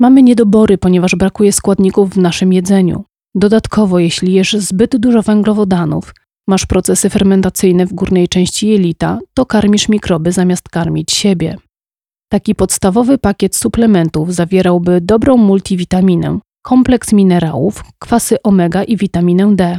Mamy 0.00 0.22
niedobory, 0.22 0.78
ponieważ 0.78 1.14
brakuje 1.16 1.52
składników 1.52 2.10
w 2.10 2.18
naszym 2.18 2.52
jedzeniu. 2.52 3.04
Dodatkowo, 3.34 3.98
jeśli 3.98 4.32
jesz 4.32 4.52
zbyt 4.52 4.96
dużo 4.96 5.22
węglowodanów, 5.22 6.14
masz 6.48 6.66
procesy 6.66 7.10
fermentacyjne 7.10 7.86
w 7.86 7.92
górnej 7.92 8.28
części 8.28 8.68
jelita, 8.68 9.18
to 9.34 9.46
karmisz 9.46 9.88
mikroby 9.88 10.32
zamiast 10.32 10.68
karmić 10.68 11.12
siebie. 11.12 11.56
Taki 12.32 12.54
podstawowy 12.54 13.18
pakiet 13.18 13.56
suplementów 13.56 14.34
zawierałby 14.34 15.00
dobrą 15.00 15.36
multivitaminę, 15.36 16.38
kompleks 16.62 17.12
minerałów, 17.12 17.84
kwasy 17.98 18.42
omega 18.42 18.84
i 18.84 18.96
witaminę 18.96 19.56
D. 19.56 19.78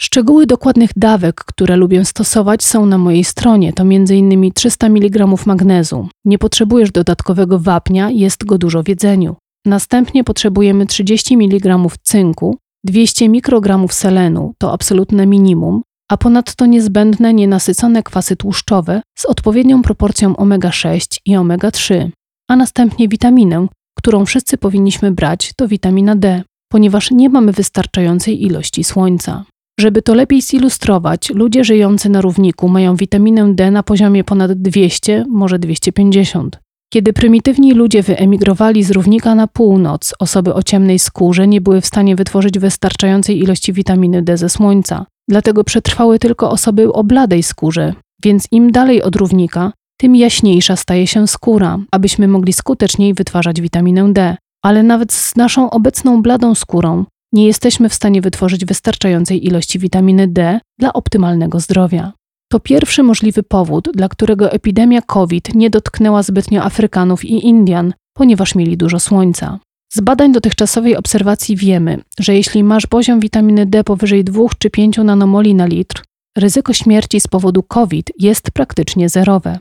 Szczegóły 0.00 0.46
dokładnych 0.46 0.90
dawek, 0.96 1.34
które 1.34 1.76
lubię 1.76 2.04
stosować, 2.04 2.64
są 2.64 2.86
na 2.86 2.98
mojej 2.98 3.24
stronie. 3.24 3.72
To 3.72 3.82
m.in. 3.82 4.52
300 4.52 4.86
mg 4.86 5.26
magnezu. 5.46 6.08
Nie 6.24 6.38
potrzebujesz 6.38 6.90
dodatkowego 6.90 7.58
wapnia, 7.58 8.10
jest 8.10 8.44
go 8.44 8.58
dużo 8.58 8.82
w 8.82 8.88
jedzeniu. 8.88 9.36
Następnie 9.66 10.24
potrzebujemy 10.24 10.86
30 10.86 11.34
mg 11.34 11.78
cynku, 12.02 12.56
200 12.84 13.28
mikrogramów 13.28 13.92
selenu 13.92 14.54
to 14.58 14.72
absolutne 14.72 15.26
minimum, 15.26 15.82
a 16.10 16.16
ponadto 16.16 16.66
niezbędne 16.66 17.34
nienasycone 17.34 18.02
kwasy 18.02 18.36
tłuszczowe 18.36 19.02
z 19.18 19.24
odpowiednią 19.24 19.82
proporcją 19.82 20.36
omega-6 20.36 21.18
i 21.26 21.36
omega-3, 21.36 22.08
a 22.48 22.56
następnie 22.56 23.08
witaminę, 23.08 23.66
którą 23.98 24.24
wszyscy 24.24 24.58
powinniśmy 24.58 25.10
brać, 25.10 25.52
to 25.56 25.68
witamina 25.68 26.16
D, 26.16 26.42
ponieważ 26.72 27.10
nie 27.10 27.28
mamy 27.28 27.52
wystarczającej 27.52 28.44
ilości 28.44 28.84
słońca. 28.84 29.44
Żeby 29.80 30.02
to 30.02 30.14
lepiej 30.14 30.42
zilustrować, 30.42 31.30
ludzie 31.30 31.64
żyjący 31.64 32.08
na 32.08 32.20
równiku 32.20 32.68
mają 32.68 32.96
witaminę 32.96 33.54
D 33.54 33.70
na 33.70 33.82
poziomie 33.82 34.24
ponad 34.24 34.52
200, 34.52 35.24
może 35.28 35.58
250. 35.58 36.58
Kiedy 36.92 37.12
prymitywni 37.12 37.72
ludzie 37.72 38.02
wyemigrowali 38.02 38.82
z 38.82 38.90
równika 38.90 39.34
na 39.34 39.46
północ, 39.46 40.14
osoby 40.18 40.54
o 40.54 40.62
ciemnej 40.62 40.98
skórze 40.98 41.48
nie 41.48 41.60
były 41.60 41.80
w 41.80 41.86
stanie 41.86 42.16
wytworzyć 42.16 42.58
wystarczającej 42.58 43.38
ilości 43.38 43.72
witaminy 43.72 44.22
D 44.22 44.36
ze 44.36 44.48
słońca. 44.48 45.06
Dlatego 45.30 45.64
przetrwały 45.64 46.18
tylko 46.18 46.50
osoby 46.50 46.92
o 46.92 47.04
bladej 47.04 47.42
skórze, 47.42 47.94
więc 48.24 48.48
im 48.50 48.72
dalej 48.72 49.02
od 49.02 49.16
równika, 49.16 49.72
tym 50.00 50.16
jaśniejsza 50.16 50.76
staje 50.76 51.06
się 51.06 51.28
skóra, 51.28 51.78
abyśmy 51.90 52.28
mogli 52.28 52.52
skuteczniej 52.52 53.14
wytwarzać 53.14 53.60
witaminę 53.60 54.12
D. 54.12 54.36
Ale 54.64 54.82
nawet 54.82 55.12
z 55.12 55.36
naszą 55.36 55.70
obecną 55.70 56.22
bladą 56.22 56.54
skórą 56.54 57.04
nie 57.32 57.46
jesteśmy 57.46 57.88
w 57.88 57.94
stanie 57.94 58.20
wytworzyć 58.20 58.64
wystarczającej 58.64 59.46
ilości 59.46 59.78
witaminy 59.78 60.28
D 60.28 60.60
dla 60.78 60.92
optymalnego 60.92 61.60
zdrowia. 61.60 62.12
To 62.52 62.60
pierwszy 62.60 63.02
możliwy 63.02 63.42
powód, 63.42 63.88
dla 63.94 64.08
którego 64.08 64.52
epidemia 64.52 65.02
COVID 65.02 65.54
nie 65.54 65.70
dotknęła 65.70 66.22
zbytnio 66.22 66.62
Afrykanów 66.62 67.24
i 67.24 67.46
Indian, 67.46 67.92
ponieważ 68.14 68.54
mieli 68.54 68.76
dużo 68.76 69.00
słońca. 69.00 69.58
Z 69.92 70.00
badań 70.00 70.32
dotychczasowej 70.32 70.96
obserwacji 70.96 71.56
wiemy, 71.56 71.98
że 72.18 72.34
jeśli 72.34 72.64
masz 72.64 72.86
poziom 72.86 73.20
witaminy 73.20 73.66
D 73.66 73.84
powyżej 73.84 74.24
2 74.24 74.42
czy 74.58 74.70
5 74.70 74.98
nanomoli 74.98 75.54
na 75.54 75.66
litr, 75.66 76.02
ryzyko 76.38 76.72
śmierci 76.72 77.20
z 77.20 77.26
powodu 77.26 77.62
COVID 77.62 78.12
jest 78.18 78.50
praktycznie 78.50 79.08
zerowe. 79.08 79.58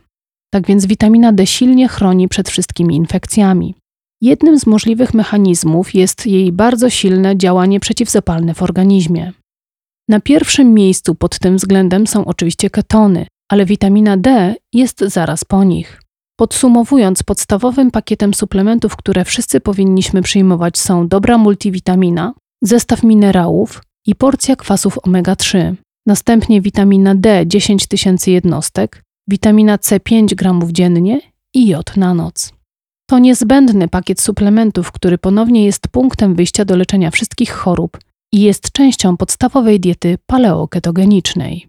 Tak 0.54 0.68
więc 0.68 0.86
witamina 0.86 1.34
D 1.34 1.48
silnie 1.48 1.88
chroni 1.88 2.28
przed 2.28 2.50
wszystkimi 2.50 2.96
infekcjami. 2.96 3.76
Jednym 4.22 4.60
z 4.60 4.66
możliwych 4.66 5.14
mechanizmów 5.14 5.96
jest 5.96 6.26
jej 6.26 6.52
bardzo 6.52 6.90
silne 6.90 7.38
działanie 7.38 7.80
przeciwzapalne 7.80 8.54
w 8.54 8.64
organizmie. 8.64 9.32
Na 10.10 10.20
pierwszym 10.20 10.74
miejscu 10.74 11.16
pod 11.16 11.40
tym 11.40 11.58
względem 11.58 12.08
są 12.08 12.26
oczywiście 12.26 12.70
ketony, 12.70 13.28
ale 13.52 13.66
witamina 13.66 14.18
D 14.18 14.56
jest 14.74 15.00
zaraz 15.00 15.46
po 15.46 15.64
nich. 15.64 16.02
Podsumowując, 16.40 17.24
podstawowym 17.24 17.92
pakietem 17.92 18.34
suplementów, 18.34 18.96
które 18.96 19.26
wszyscy 19.26 19.60
powinniśmy 19.60 20.22
przyjmować 20.22 20.78
są 20.80 21.08
dobra 21.08 21.38
multivitamina, 21.38 22.34
zestaw 22.62 23.04
minerałów 23.04 23.84
i 24.06 24.16
porcja 24.16 24.56
kwasów 24.56 24.98
omega-3. 24.98 25.74
Następnie 26.06 26.62
witamina 26.62 27.16
D 27.16 27.44
10 27.48 27.88
tysięcy 27.88 28.32
jednostek, 28.32 29.04
witamina 29.28 29.78
C 29.78 30.00
5 30.00 30.36
gramów 30.36 30.72
dziennie 30.72 31.22
i 31.54 31.68
jod 31.68 31.98
na 31.98 32.14
noc. 32.14 32.54
To 33.10 33.20
niezbędny 33.20 33.88
pakiet 33.88 34.22
suplementów, 34.22 34.92
który 34.92 35.18
ponownie 35.18 35.66
jest 35.66 35.88
punktem 35.88 36.36
wyjścia 36.36 36.66
do 36.66 36.76
leczenia 36.76 37.12
wszystkich 37.12 37.52
chorób 37.52 37.98
i 38.32 38.42
jest 38.42 38.72
częścią 38.72 39.18
podstawowej 39.18 39.80
diety 39.80 40.18
paleoketogenicznej. 40.26 41.69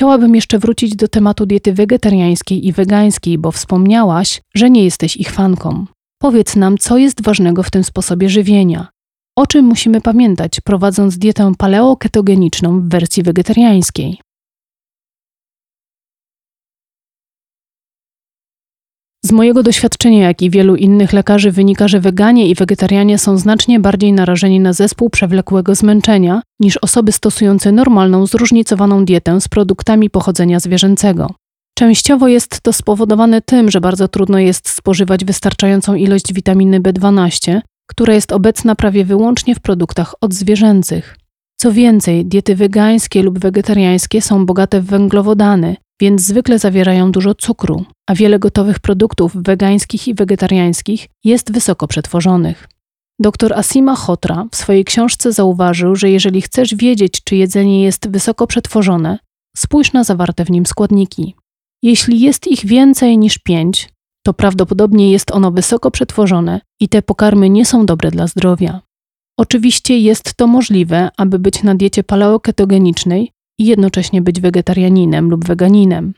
Chciałabym 0.00 0.34
jeszcze 0.34 0.58
wrócić 0.58 0.96
do 0.96 1.08
tematu 1.08 1.46
diety 1.46 1.72
wegetariańskiej 1.72 2.66
i 2.66 2.72
wegańskiej, 2.72 3.38
bo 3.38 3.52
wspomniałaś, 3.52 4.40
że 4.54 4.70
nie 4.70 4.84
jesteś 4.84 5.16
ich 5.16 5.30
fanką. 5.30 5.86
Powiedz 6.18 6.56
nam, 6.56 6.78
co 6.78 6.98
jest 6.98 7.22
ważnego 7.22 7.62
w 7.62 7.70
tym 7.70 7.84
sposobie 7.84 8.28
żywienia. 8.28 8.88
O 9.36 9.46
czym 9.46 9.64
musimy 9.64 10.00
pamiętać, 10.00 10.60
prowadząc 10.60 11.18
dietę 11.18 11.52
paleoketogeniczną 11.58 12.80
w 12.80 12.88
wersji 12.88 13.22
wegetariańskiej? 13.22 14.20
Z 19.30 19.32
mojego 19.32 19.62
doświadczenia, 19.62 20.26
jak 20.26 20.42
i 20.42 20.50
wielu 20.50 20.76
innych 20.76 21.12
lekarzy, 21.12 21.52
wynika, 21.52 21.88
że 21.88 22.00
weganie 22.00 22.48
i 22.48 22.54
wegetarianie 22.54 23.18
są 23.18 23.38
znacznie 23.38 23.80
bardziej 23.80 24.12
narażeni 24.12 24.60
na 24.60 24.72
zespół 24.72 25.10
przewlekłego 25.10 25.74
zmęczenia 25.74 26.42
niż 26.60 26.76
osoby 26.76 27.12
stosujące 27.12 27.72
normalną, 27.72 28.26
zróżnicowaną 28.26 29.04
dietę 29.04 29.40
z 29.40 29.48
produktami 29.48 30.10
pochodzenia 30.10 30.60
zwierzęcego. 30.60 31.30
Częściowo 31.78 32.28
jest 32.28 32.60
to 32.60 32.72
spowodowane 32.72 33.40
tym, 33.42 33.70
że 33.70 33.80
bardzo 33.80 34.08
trudno 34.08 34.38
jest 34.38 34.68
spożywać 34.68 35.24
wystarczającą 35.24 35.94
ilość 35.94 36.32
witaminy 36.32 36.80
B12, 36.80 37.60
która 37.86 38.14
jest 38.14 38.32
obecna 38.32 38.74
prawie 38.74 39.04
wyłącznie 39.04 39.54
w 39.54 39.60
produktach 39.60 40.14
odzwierzęcych. 40.20 41.16
Co 41.56 41.72
więcej, 41.72 42.26
diety 42.26 42.56
wegańskie 42.56 43.22
lub 43.22 43.38
wegetariańskie 43.38 44.22
są 44.22 44.46
bogate 44.46 44.80
w 44.80 44.86
węglowodany, 44.86 45.76
więc 46.00 46.22
zwykle 46.22 46.58
zawierają 46.58 47.12
dużo 47.12 47.34
cukru, 47.34 47.84
a 48.06 48.14
wiele 48.14 48.38
gotowych 48.38 48.78
produktów 48.78 49.32
wegańskich 49.34 50.08
i 50.08 50.14
wegetariańskich 50.14 51.06
jest 51.24 51.52
wysoko 51.52 51.88
przetworzonych. 51.88 52.68
Dr 53.20 53.52
Asima 53.52 53.96
Hotra 53.96 54.46
w 54.52 54.56
swojej 54.56 54.84
książce 54.84 55.32
zauważył, 55.32 55.96
że 55.96 56.10
jeżeli 56.10 56.42
chcesz 56.42 56.74
wiedzieć, 56.74 57.24
czy 57.24 57.36
jedzenie 57.36 57.82
jest 57.82 58.10
wysoko 58.10 58.46
przetworzone, 58.46 59.18
spójrz 59.56 59.92
na 59.92 60.04
zawarte 60.04 60.44
w 60.44 60.50
nim 60.50 60.66
składniki. 60.66 61.34
Jeśli 61.82 62.20
jest 62.20 62.46
ich 62.46 62.66
więcej 62.66 63.18
niż 63.18 63.38
pięć, 63.38 63.88
to 64.26 64.34
prawdopodobnie 64.34 65.12
jest 65.12 65.30
ono 65.30 65.50
wysoko 65.50 65.90
przetworzone 65.90 66.60
i 66.80 66.88
te 66.88 67.02
pokarmy 67.02 67.50
nie 67.50 67.64
są 67.64 67.86
dobre 67.86 68.10
dla 68.10 68.26
zdrowia. 68.26 68.80
Oczywiście 69.38 69.98
jest 69.98 70.34
to 70.34 70.46
możliwe, 70.46 71.08
aby 71.16 71.38
być 71.38 71.62
na 71.62 71.74
diecie 71.74 72.04
paleoketogenicznej 72.04 73.32
i 73.60 73.66
jednocześnie 73.66 74.22
być 74.22 74.40
wegetarianinem 74.40 75.30
lub 75.30 75.44
weganinem. 75.44 76.14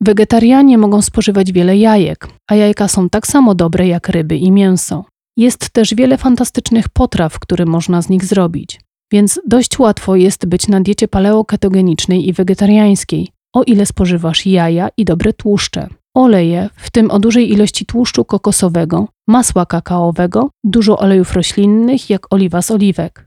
Wegetarianie 0.00 0.78
mogą 0.78 1.02
spożywać 1.02 1.52
wiele 1.52 1.76
jajek, 1.76 2.28
a 2.50 2.54
jajka 2.54 2.88
są 2.88 3.08
tak 3.08 3.26
samo 3.26 3.54
dobre 3.54 3.86
jak 3.86 4.08
ryby 4.08 4.36
i 4.36 4.50
mięso. 4.50 5.04
Jest 5.36 5.70
też 5.70 5.94
wiele 5.94 6.18
fantastycznych 6.18 6.88
potraw, 6.88 7.38
które 7.38 7.64
można 7.64 8.02
z 8.02 8.08
nich 8.08 8.24
zrobić, 8.24 8.80
więc 9.12 9.40
dość 9.46 9.78
łatwo 9.78 10.16
jest 10.16 10.46
być 10.46 10.68
na 10.68 10.80
diecie 10.80 11.08
paleoketogenicznej 11.08 12.28
i 12.28 12.32
wegetariańskiej, 12.32 13.28
o 13.54 13.62
ile 13.62 13.86
spożywasz 13.86 14.46
jaja 14.46 14.88
i 14.96 15.04
dobre 15.04 15.32
tłuszcze. 15.32 15.88
Oleje, 16.16 16.68
w 16.76 16.90
tym 16.90 17.10
o 17.10 17.18
dużej 17.18 17.52
ilości 17.52 17.86
tłuszczu 17.86 18.24
kokosowego, 18.24 19.08
masła 19.28 19.66
kakaowego, 19.66 20.50
dużo 20.64 20.98
olejów 20.98 21.32
roślinnych, 21.32 22.10
jak 22.10 22.34
oliwa 22.34 22.62
z 22.62 22.70
oliwek. 22.70 23.26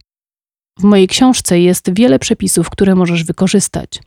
W 0.79 0.83
mojej 0.83 1.07
książce 1.07 1.59
jest 1.59 1.93
wiele 1.93 2.19
przepisów, 2.19 2.69
które 2.69 2.95
możesz 2.95 3.23
wykorzystać. 3.23 4.01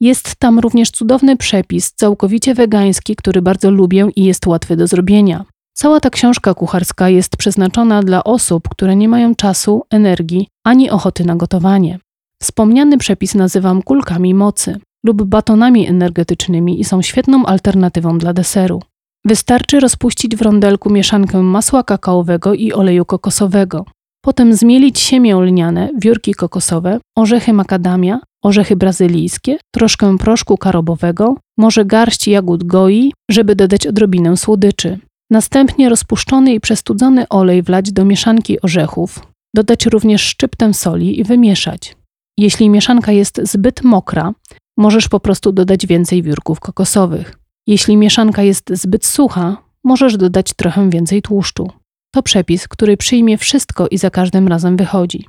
Jest 0.00 0.36
tam 0.36 0.58
również 0.58 0.90
cudowny 0.90 1.36
przepis, 1.36 1.92
całkowicie 1.92 2.54
wegański, 2.54 3.16
który 3.16 3.42
bardzo 3.42 3.70
lubię 3.70 4.08
i 4.16 4.24
jest 4.24 4.46
łatwy 4.46 4.76
do 4.76 4.86
zrobienia. 4.86 5.44
Cała 5.72 6.00
ta 6.00 6.10
książka 6.10 6.54
kucharska 6.54 7.08
jest 7.08 7.36
przeznaczona 7.36 8.02
dla 8.02 8.24
osób, 8.24 8.68
które 8.68 8.96
nie 8.96 9.08
mają 9.08 9.34
czasu, 9.34 9.82
energii 9.90 10.48
ani 10.64 10.90
ochoty 10.90 11.24
na 11.24 11.36
gotowanie. 11.36 11.98
Wspomniany 12.42 12.98
przepis 12.98 13.34
nazywam 13.34 13.82
kulkami 13.82 14.34
mocy 14.34 14.80
lub 15.04 15.22
batonami 15.22 15.88
energetycznymi 15.88 16.80
i 16.80 16.84
są 16.84 17.02
świetną 17.02 17.46
alternatywą 17.46 18.18
dla 18.18 18.32
deseru. 18.32 18.82
Wystarczy 19.24 19.80
rozpuścić 19.80 20.36
w 20.36 20.42
rondelku 20.42 20.90
mieszankę 20.90 21.42
masła 21.42 21.82
kakaowego 21.82 22.54
i 22.54 22.72
oleju 22.72 23.04
kokosowego. 23.04 23.84
Potem 24.24 24.54
zmielić 24.54 25.00
siemię 25.00 25.34
lniane, 25.34 25.90
wiórki 25.98 26.34
kokosowe, 26.34 27.00
orzechy 27.16 27.52
makadamia, 27.52 28.20
orzechy 28.44 28.76
brazylijskie, 28.76 29.58
troszkę 29.74 30.18
proszku 30.18 30.58
karobowego, 30.58 31.36
może 31.58 31.84
garść 31.84 32.28
jagód 32.28 32.64
goi, 32.64 33.12
żeby 33.30 33.56
dodać 33.56 33.86
odrobinę 33.86 34.36
słodyczy. 34.36 34.98
Następnie 35.30 35.88
rozpuszczony 35.88 36.54
i 36.54 36.60
przestudzony 36.60 37.28
olej 37.28 37.62
wlać 37.62 37.92
do 37.92 38.04
mieszanki 38.04 38.60
orzechów, 38.60 39.26
dodać 39.54 39.86
również 39.86 40.22
szczyptę 40.22 40.74
soli 40.74 41.20
i 41.20 41.24
wymieszać. 41.24 41.96
Jeśli 42.38 42.70
mieszanka 42.70 43.12
jest 43.12 43.40
zbyt 43.42 43.82
mokra, 43.82 44.32
możesz 44.76 45.08
po 45.08 45.20
prostu 45.20 45.52
dodać 45.52 45.86
więcej 45.86 46.22
wiórków 46.22 46.60
kokosowych. 46.60 47.38
Jeśli 47.66 47.96
mieszanka 47.96 48.42
jest 48.42 48.70
zbyt 48.72 49.06
sucha, 49.06 49.56
możesz 49.84 50.16
dodać 50.16 50.52
trochę 50.52 50.90
więcej 50.90 51.22
tłuszczu. 51.22 51.70
To 52.14 52.22
przepis, 52.22 52.68
który 52.68 52.96
przyjmie 52.96 53.38
wszystko 53.38 53.88
i 53.88 53.98
za 53.98 54.10
każdym 54.10 54.48
razem 54.48 54.76
wychodzi. 54.76 55.26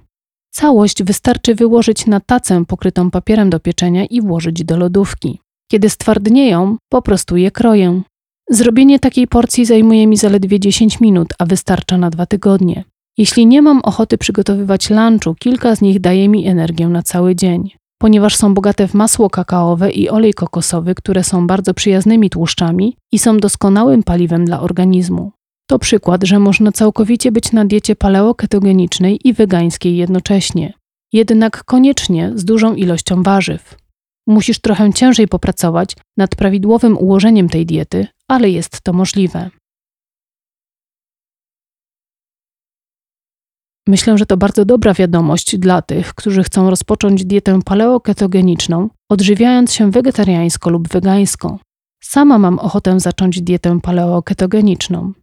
Całość 0.52 1.04
wystarczy 1.04 1.56
wyłożyć 1.56 2.06
na 2.06 2.20
tacę 2.20 2.66
pokrytą 2.66 3.12
papierem 3.12 3.50
do 3.50 3.60
pieczenia 3.60 4.06
i 4.06 4.22
włożyć 4.22 4.64
do 4.64 4.78
lodówki. 4.78 5.40
Kiedy 5.72 5.90
stwardnieją, 5.90 6.78
po 6.90 7.02
prostu 7.02 7.38
je 7.38 7.52
kroję. 7.52 8.02
Zrobienie 8.50 9.00
takiej 9.00 9.28
porcji 9.28 9.66
zajmuje 9.66 10.08
mi 10.08 10.18
zaledwie 10.18 10.60
10 10.60 11.00
minut, 11.00 11.28
a 11.40 11.46
wystarcza 11.46 11.98
na 11.98 12.10
dwa 12.10 12.26
tygodnie. 12.26 12.84
Jeśli 13.18 13.48
nie 13.48 13.62
mam 13.62 13.80
ochoty 13.80 14.18
przygotowywać 14.18 14.90
lunchu, 14.90 15.36
kilka 15.36 15.76
z 15.76 15.82
nich 15.82 16.00
daje 16.00 16.30
mi 16.30 16.48
energię 16.48 16.88
na 16.88 17.04
cały 17.04 17.36
dzień. 17.36 17.72
Ponieważ 17.98 18.36
są 18.36 18.54
bogate 18.54 18.88
w 18.88 18.94
masło 18.94 19.30
kakaowe 19.30 19.92
i 19.92 20.10
olej 20.10 20.34
kokosowy, 20.34 20.96
które 20.96 21.24
są 21.24 21.48
bardzo 21.48 21.74
przyjaznymi 21.74 22.30
tłuszczami 22.30 22.98
i 23.12 23.20
są 23.20 23.38
doskonałym 23.38 24.04
paliwem 24.04 24.46
dla 24.46 24.62
organizmu. 24.62 25.32
To 25.70 25.80
przykład, 25.80 26.24
że 26.24 26.40
można 26.40 26.72
całkowicie 26.72 27.32
być 27.32 27.52
na 27.52 27.66
diecie 27.66 27.96
paleoketogenicznej 27.96 29.28
i 29.28 29.34
wegańskiej 29.34 29.98
jednocześnie, 29.98 30.74
jednak 31.14 31.64
koniecznie 31.64 32.32
z 32.36 32.46
dużą 32.46 32.76
ilością 32.76 33.24
warzyw. 33.24 33.76
Musisz 34.28 34.60
trochę 34.60 34.94
ciężej 34.94 35.28
popracować 35.28 35.96
nad 36.18 36.36
prawidłowym 36.36 36.98
ułożeniem 36.98 37.50
tej 37.50 37.66
diety, 37.66 38.08
ale 38.28 38.50
jest 38.50 38.82
to 38.82 38.94
możliwe. 38.94 39.50
Myślę, 43.88 44.18
że 44.18 44.26
to 44.26 44.38
bardzo 44.38 44.66
dobra 44.66 44.94
wiadomość 44.94 45.58
dla 45.58 45.82
tych, 45.82 46.14
którzy 46.14 46.44
chcą 46.44 46.70
rozpocząć 46.70 47.26
dietę 47.26 47.60
paleoketogeniczną, 47.66 48.90
odżywiając 49.10 49.74
się 49.74 49.92
wegetariańsko 49.92 50.70
lub 50.70 50.88
wegańsko. 50.88 51.60
Sama 52.04 52.40
mam 52.40 52.60
ochotę 52.60 53.00
zacząć 53.00 53.42
dietę 53.42 53.80
paleoketogeniczną. 53.82 55.14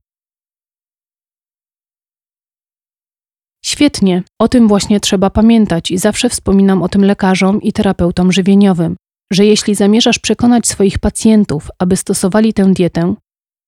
Świetnie, 3.83 4.23
o 4.39 4.49
tym 4.49 4.69
właśnie 4.69 5.01
trzeba 5.01 5.31
pamiętać 5.31 5.91
i 5.91 5.99
zawsze 5.99 6.29
wspominam 6.29 6.83
o 6.83 6.89
tym 6.89 7.05
lekarzom 7.05 7.63
i 7.63 7.73
terapeutom 7.73 8.33
żywieniowym, 8.33 8.97
że 9.33 9.47
jeśli 9.47 9.75
zamierzasz 9.75 10.19
przekonać 10.19 10.67
swoich 10.67 10.99
pacjentów, 10.99 11.69
aby 11.79 11.97
stosowali 11.97 12.53
tę 12.53 12.73
dietę, 12.73 13.15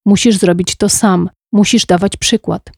musisz 0.05 0.37
zrobić 0.37 0.75
to 0.75 0.89
sam, 0.89 1.29
musisz 1.53 1.85
dawać 1.85 2.17
przykład. 2.17 2.71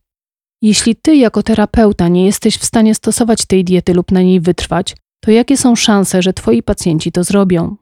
Jeśli 0.62 0.96
ty 0.96 1.16
jako 1.16 1.44
terapeuta 1.44 2.08
nie 2.08 2.26
jesteś 2.26 2.58
w 2.58 2.66
stanie 2.66 2.96
stosować 2.96 3.46
tej 3.46 3.64
diety 3.64 3.94
lub 3.94 4.12
na 4.12 4.22
niej 4.22 4.40
wytrwać, 4.40 4.96
to 5.24 5.32
jakie 5.32 5.58
są 5.58 5.76
szanse, 5.76 6.22
że 6.22 6.34
twoi 6.34 6.64
pacjenci 6.64 7.12
to 7.12 7.24
zrobią? 7.24 7.76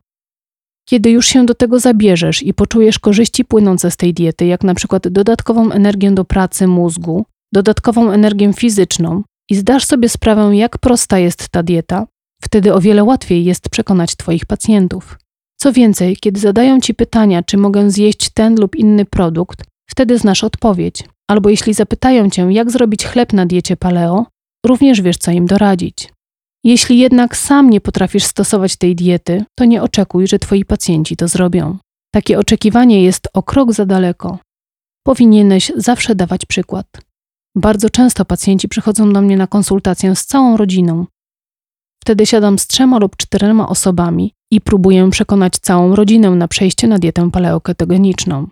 Kiedy 0.89 1.09
już 1.09 1.27
się 1.27 1.45
do 1.45 1.55
tego 1.55 1.79
zabierzesz 1.79 2.43
i 2.43 2.53
poczujesz 2.53 2.99
korzyści 2.99 3.45
płynące 3.45 3.91
z 3.91 3.97
tej 3.97 4.13
diety, 4.13 4.45
jak 4.45 4.63
na 4.63 4.73
przykład 4.73 5.07
dodatkową 5.07 5.71
energię 5.71 6.11
do 6.11 6.25
pracy 6.25 6.67
mózgu, 6.67 7.25
dodatkową 7.53 8.11
energię 8.11 8.53
fizyczną 8.53 9.23
i 9.49 9.55
zdasz 9.55 9.85
sobie 9.85 10.09
sprawę, 10.09 10.55
jak 10.55 10.77
prosta 10.77 11.19
jest 11.19 11.49
ta 11.49 11.63
dieta, 11.63 12.07
wtedy 12.41 12.73
o 12.73 12.81
wiele 12.81 13.03
łatwiej 13.03 13.45
jest 13.45 13.69
przekonać 13.69 14.15
Twoich 14.15 14.45
pacjentów. 14.45 15.17
Co 15.57 15.73
więcej, 15.73 16.17
kiedy 16.17 16.39
zadają 16.39 16.79
Ci 16.79 16.93
pytania, 16.93 17.43
czy 17.43 17.57
mogę 17.57 17.91
zjeść 17.91 18.29
ten 18.29 18.55
lub 18.59 18.75
inny 18.75 19.05
produkt, 19.05 19.63
wtedy 19.89 20.17
znasz 20.17 20.43
odpowiedź. 20.43 21.03
Albo 21.27 21.49
jeśli 21.49 21.73
zapytają 21.73 22.29
Cię, 22.29 22.47
jak 22.51 22.71
zrobić 22.71 23.05
chleb 23.05 23.33
na 23.33 23.45
diecie 23.45 23.77
paleo, 23.77 24.25
również 24.65 25.01
wiesz, 25.01 25.17
co 25.17 25.31
im 25.31 25.45
doradzić. 25.45 26.09
Jeśli 26.63 26.99
jednak 26.99 27.37
sam 27.37 27.69
nie 27.69 27.81
potrafisz 27.81 28.23
stosować 28.23 28.75
tej 28.75 28.95
diety, 28.95 29.43
to 29.55 29.65
nie 29.65 29.81
oczekuj, 29.83 30.27
że 30.27 30.39
Twoi 30.39 30.65
pacjenci 30.65 31.15
to 31.15 31.27
zrobią. 31.27 31.77
Takie 32.13 32.39
oczekiwanie 32.39 33.03
jest 33.03 33.27
o 33.33 33.43
krok 33.43 33.73
za 33.73 33.85
daleko. 33.85 34.39
Powinieneś 35.03 35.71
zawsze 35.75 36.15
dawać 36.15 36.45
przykład. 36.45 36.87
Bardzo 37.55 37.89
często 37.89 38.25
pacjenci 38.25 38.67
przychodzą 38.67 39.13
do 39.13 39.21
mnie 39.21 39.37
na 39.37 39.47
konsultację 39.47 40.15
z 40.15 40.25
całą 40.25 40.57
rodziną. 40.57 41.05
Wtedy 42.01 42.25
siadam 42.25 42.59
z 42.59 42.67
trzema 42.67 42.99
lub 42.99 43.15
czterema 43.17 43.69
osobami 43.69 44.33
i 44.51 44.61
próbuję 44.61 45.09
przekonać 45.09 45.53
całą 45.53 45.95
rodzinę 45.95 46.29
na 46.29 46.47
przejście 46.47 46.87
na 46.87 46.99
dietę 46.99 47.31
paleoketogeniczną. 47.31 48.47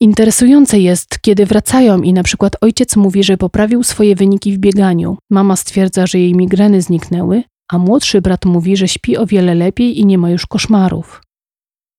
Interesujące 0.00 0.78
jest, 0.78 1.18
kiedy 1.20 1.46
wracają 1.46 2.02
i 2.02 2.12
na 2.12 2.22
przykład 2.22 2.56
ojciec 2.60 2.96
mówi, 2.96 3.24
że 3.24 3.36
poprawił 3.36 3.82
swoje 3.82 4.16
wyniki 4.16 4.52
w 4.52 4.58
bieganiu, 4.58 5.18
mama 5.30 5.56
stwierdza, 5.56 6.06
że 6.06 6.18
jej 6.18 6.34
migreny 6.34 6.82
zniknęły, 6.82 7.42
a 7.72 7.78
młodszy 7.78 8.20
brat 8.20 8.44
mówi, 8.44 8.76
że 8.76 8.88
śpi 8.88 9.16
o 9.16 9.26
wiele 9.26 9.54
lepiej 9.54 10.00
i 10.00 10.06
nie 10.06 10.18
ma 10.18 10.30
już 10.30 10.46
koszmarów. 10.46 11.22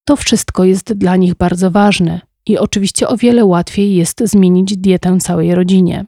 To 0.08 0.16
wszystko 0.16 0.64
jest 0.64 0.94
dla 0.94 1.16
nich 1.16 1.36
bardzo 1.36 1.72
ważne 1.72 2.22
i 2.46 2.58
oczywiście 2.58 3.08
o 3.08 3.18
wiele 3.18 3.46
łatwiej 3.46 3.96
jest 3.96 4.22
zmienić 4.26 4.78
dietę 4.78 5.18
całej 5.20 5.56
rodzinie. 5.56 6.06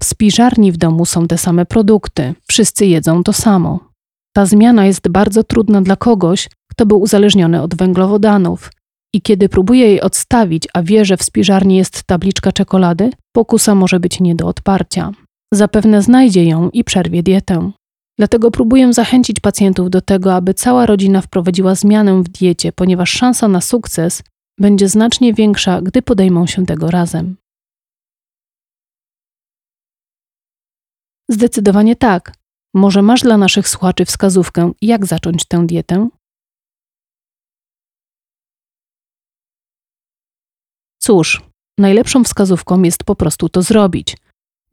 W 0.00 0.04
spiżarni 0.04 0.72
w 0.72 0.76
domu 0.76 1.06
są 1.06 1.26
te 1.26 1.38
same 1.38 1.66
produkty, 1.66 2.34
wszyscy 2.48 2.86
jedzą 2.86 3.22
to 3.22 3.32
samo. 3.32 3.80
Ta 4.36 4.46
zmiana 4.46 4.86
jest 4.86 5.08
bardzo 5.08 5.44
trudna 5.44 5.82
dla 5.82 5.96
kogoś, 5.96 6.48
kto 6.70 6.86
był 6.86 7.00
uzależniony 7.00 7.62
od 7.62 7.74
węglowodanów. 7.74 8.70
I 9.14 9.22
kiedy 9.22 9.48
próbuje 9.48 9.86
jej 9.86 10.00
odstawić, 10.00 10.68
a 10.74 10.82
wie, 10.82 11.04
że 11.04 11.16
w 11.16 11.22
spiżarni 11.22 11.76
jest 11.76 12.02
tabliczka 12.02 12.52
czekolady, 12.52 13.10
pokusa 13.32 13.74
może 13.74 14.00
być 14.00 14.20
nie 14.20 14.34
do 14.34 14.46
odparcia. 14.46 15.12
Zapewne 15.54 16.02
znajdzie 16.02 16.44
ją 16.44 16.70
i 16.70 16.84
przerwie 16.84 17.22
dietę. 17.22 17.70
Dlatego 18.18 18.50
próbuję 18.50 18.92
zachęcić 18.92 19.40
pacjentów 19.40 19.90
do 19.90 20.00
tego, 20.00 20.34
aby 20.34 20.54
cała 20.54 20.86
rodzina 20.86 21.20
wprowadziła 21.20 21.74
zmianę 21.74 22.22
w 22.22 22.28
diecie, 22.28 22.72
ponieważ 22.72 23.10
szansa 23.10 23.48
na 23.48 23.60
sukces 23.60 24.22
będzie 24.60 24.88
znacznie 24.88 25.34
większa, 25.34 25.82
gdy 25.82 26.02
podejmą 26.02 26.46
się 26.46 26.66
tego 26.66 26.90
razem. 26.90 27.36
Zdecydowanie 31.30 31.96
tak. 31.96 32.34
Może 32.74 33.02
masz 33.02 33.22
dla 33.22 33.36
naszych 33.36 33.68
słuchaczy 33.68 34.04
wskazówkę, 34.04 34.72
jak 34.82 35.06
zacząć 35.06 35.44
tę 35.44 35.66
dietę? 35.66 36.08
Cóż, 41.02 41.42
najlepszą 41.78 42.24
wskazówką 42.24 42.82
jest 42.82 43.04
po 43.04 43.14
prostu 43.14 43.48
to 43.48 43.62
zrobić. 43.62 44.16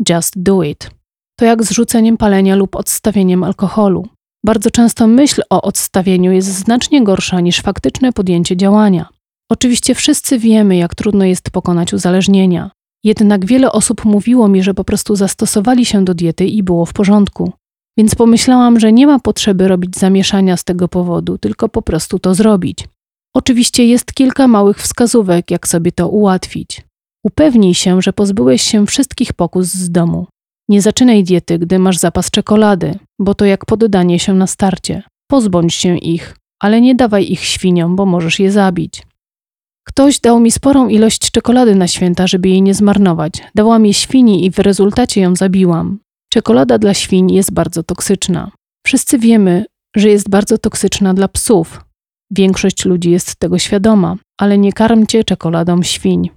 Just 0.09 0.43
do 0.43 0.63
it. 0.63 0.91
To 1.39 1.45
jak 1.45 1.63
z 1.63 1.71
rzuceniem 1.71 2.17
palenia 2.17 2.55
lub 2.55 2.75
odstawieniem 2.75 3.43
alkoholu. 3.43 4.07
Bardzo 4.45 4.71
często 4.71 5.07
myśl 5.07 5.41
o 5.49 5.61
odstawieniu 5.61 6.31
jest 6.31 6.47
znacznie 6.47 7.03
gorsza 7.03 7.39
niż 7.39 7.61
faktyczne 7.61 8.13
podjęcie 8.13 8.57
działania. 8.57 9.09
Oczywiście 9.51 9.95
wszyscy 9.95 10.39
wiemy, 10.39 10.77
jak 10.77 10.95
trudno 10.95 11.25
jest 11.25 11.49
pokonać 11.49 11.93
uzależnienia. 11.93 12.71
Jednak 13.07 13.45
wiele 13.45 13.71
osób 13.71 14.05
mówiło 14.05 14.47
mi, 14.47 14.63
że 14.63 14.73
po 14.73 14.83
prostu 14.83 15.15
zastosowali 15.15 15.85
się 15.85 16.05
do 16.05 16.13
diety 16.13 16.45
i 16.45 16.63
było 16.63 16.85
w 16.85 16.93
porządku. 16.93 17.51
Więc 17.97 18.15
pomyślałam, 18.15 18.79
że 18.79 18.91
nie 18.91 19.07
ma 19.07 19.19
potrzeby 19.19 19.67
robić 19.67 19.95
zamieszania 19.95 20.57
z 20.57 20.63
tego 20.63 20.87
powodu, 20.87 21.37
tylko 21.37 21.69
po 21.69 21.81
prostu 21.81 22.19
to 22.19 22.35
zrobić. 22.35 22.87
Oczywiście 23.35 23.85
jest 23.85 24.13
kilka 24.13 24.47
małych 24.47 24.77
wskazówek, 24.77 25.51
jak 25.51 25.67
sobie 25.67 25.91
to 25.91 26.09
ułatwić. 26.09 26.81
Upewnij 27.23 27.73
się, 27.73 28.01
że 28.01 28.13
pozbyłeś 28.13 28.61
się 28.61 28.85
wszystkich 28.85 29.33
pokus 29.33 29.67
z 29.67 29.91
domu. 29.91 30.27
Nie 30.69 30.81
zaczynaj 30.81 31.23
diety, 31.23 31.59
gdy 31.59 31.79
masz 31.79 31.97
zapas 31.97 32.31
czekolady, 32.31 32.99
bo 33.19 33.33
to 33.35 33.45
jak 33.45 33.65
poddanie 33.65 34.19
się 34.19 34.33
na 34.33 34.47
starcie. 34.47 35.03
Pozbądź 35.27 35.73
się 35.73 35.97
ich, 35.97 36.35
ale 36.59 36.81
nie 36.81 36.95
dawaj 36.95 37.31
ich 37.31 37.43
świniom, 37.43 37.95
bo 37.95 38.05
możesz 38.05 38.39
je 38.39 38.51
zabić. 38.51 39.06
Ktoś 39.87 40.19
dał 40.19 40.39
mi 40.39 40.51
sporą 40.51 40.87
ilość 40.87 41.31
czekolady 41.31 41.75
na 41.75 41.87
święta, 41.87 42.27
żeby 42.27 42.49
jej 42.49 42.61
nie 42.61 42.73
zmarnować. 42.73 43.33
Dałam 43.55 43.85
je 43.85 43.93
świni 43.93 44.45
i 44.45 44.51
w 44.51 44.59
rezultacie 44.59 45.21
ją 45.21 45.35
zabiłam. 45.35 45.99
Czekolada 46.33 46.77
dla 46.77 46.93
świń 46.93 47.31
jest 47.31 47.53
bardzo 47.53 47.83
toksyczna. 47.83 48.51
Wszyscy 48.85 49.19
wiemy, 49.19 49.65
że 49.95 50.09
jest 50.09 50.29
bardzo 50.29 50.57
toksyczna 50.57 51.13
dla 51.13 51.27
psów. 51.27 51.81
Większość 52.31 52.85
ludzi 52.85 53.11
jest 53.11 53.35
tego 53.35 53.59
świadoma, 53.59 54.15
ale 54.37 54.57
nie 54.57 54.73
karmcie 54.73 55.23
czekoladą 55.23 55.83
świń. 55.83 56.29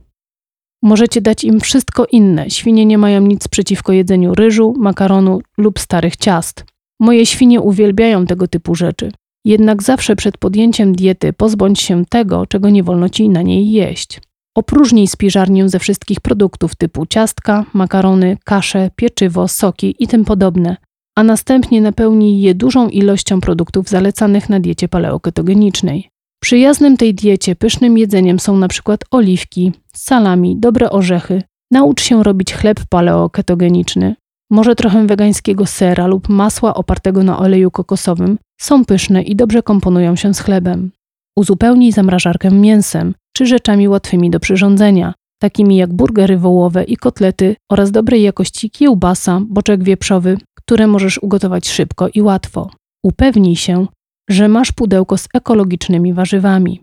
Możecie 0.82 1.20
dać 1.20 1.44
im 1.44 1.60
wszystko 1.60 2.06
inne. 2.12 2.50
Świnie 2.50 2.86
nie 2.86 2.98
mają 2.98 3.20
nic 3.20 3.48
przeciwko 3.48 3.92
jedzeniu 3.92 4.34
ryżu, 4.34 4.74
makaronu 4.78 5.40
lub 5.58 5.78
starych 5.78 6.16
ciast. 6.16 6.64
Moje 7.00 7.26
świnie 7.26 7.60
uwielbiają 7.60 8.26
tego 8.26 8.48
typu 8.48 8.74
rzeczy. 8.74 9.12
Jednak 9.44 9.83
zawsze 9.83 10.16
przed 10.16 10.38
podjęciem 10.38 10.94
diety 10.94 11.33
pozbądź 11.33 11.81
się 11.81 12.05
tego, 12.07 12.46
czego 12.46 12.70
nie 12.70 12.83
wolno 12.83 13.09
ci 13.09 13.29
na 13.29 13.42
niej 13.42 13.70
jeść. 13.70 14.20
Opróżnij 14.57 15.09
spiżarnię 15.09 15.68
ze 15.68 15.79
wszystkich 15.79 16.20
produktów 16.20 16.76
typu 16.76 17.07
ciastka, 17.07 17.64
makarony, 17.72 18.37
kasze, 18.44 18.90
pieczywo, 18.96 19.48
soki 19.48 19.94
i 19.98 20.09
tym 20.09 20.24
podobne, 20.24 20.76
a 21.16 21.22
następnie 21.22 21.81
napełnij 21.81 22.40
je 22.40 22.55
dużą 22.55 22.88
ilością 22.88 23.40
produktów 23.40 23.88
zalecanych 23.88 24.48
na 24.48 24.61
diecie 24.61 24.88
paleoketogenicznej. 24.88 26.09
Przyjaznym 26.42 26.96
tej 26.96 27.14
diecie 27.14 27.57
pysznym 27.57 27.98
jedzeniem 27.98 28.40
są 28.40 28.68
przykład 28.68 29.00
oliwki, 29.11 29.72
salami, 29.92 30.57
dobre 30.57 30.90
orzechy. 30.90 31.42
Naucz 31.70 32.03
się 32.03 32.22
robić 32.22 32.55
chleb 32.55 32.81
paleoketogeniczny, 32.88 34.14
może 34.50 34.74
trochę 34.74 35.07
wegańskiego 35.07 35.66
sera 35.66 36.07
lub 36.07 36.29
masła 36.29 36.74
opartego 36.74 37.22
na 37.22 37.38
oleju 37.38 37.70
kokosowym, 37.70 38.38
są 38.60 38.84
pyszne 38.84 39.22
i 39.22 39.36
dobrze 39.36 39.62
komponują 39.62 40.16
się 40.16 40.34
z 40.34 40.40
chlebem. 40.40 40.90
Uzupełnij 41.36 41.92
zamrażarkę 41.92 42.50
mięsem 42.50 43.14
czy 43.36 43.46
rzeczami 43.46 43.88
łatwymi 43.88 44.30
do 44.30 44.40
przyrządzenia, 44.40 45.14
takimi 45.42 45.76
jak 45.76 45.92
burgery 45.92 46.38
wołowe 46.38 46.84
i 46.84 46.96
kotlety 46.96 47.56
oraz 47.72 47.90
dobrej 47.90 48.22
jakości 48.22 48.70
kiełbasa, 48.70 49.40
boczek 49.48 49.82
wieprzowy, 49.82 50.38
które 50.54 50.86
możesz 50.86 51.18
ugotować 51.18 51.68
szybko 51.68 52.08
i 52.14 52.22
łatwo. 52.22 52.70
Upewnij 53.04 53.56
się, 53.56 53.86
że 54.30 54.48
masz 54.48 54.72
pudełko 54.72 55.18
z 55.18 55.28
ekologicznymi 55.34 56.12
warzywami. 56.12 56.80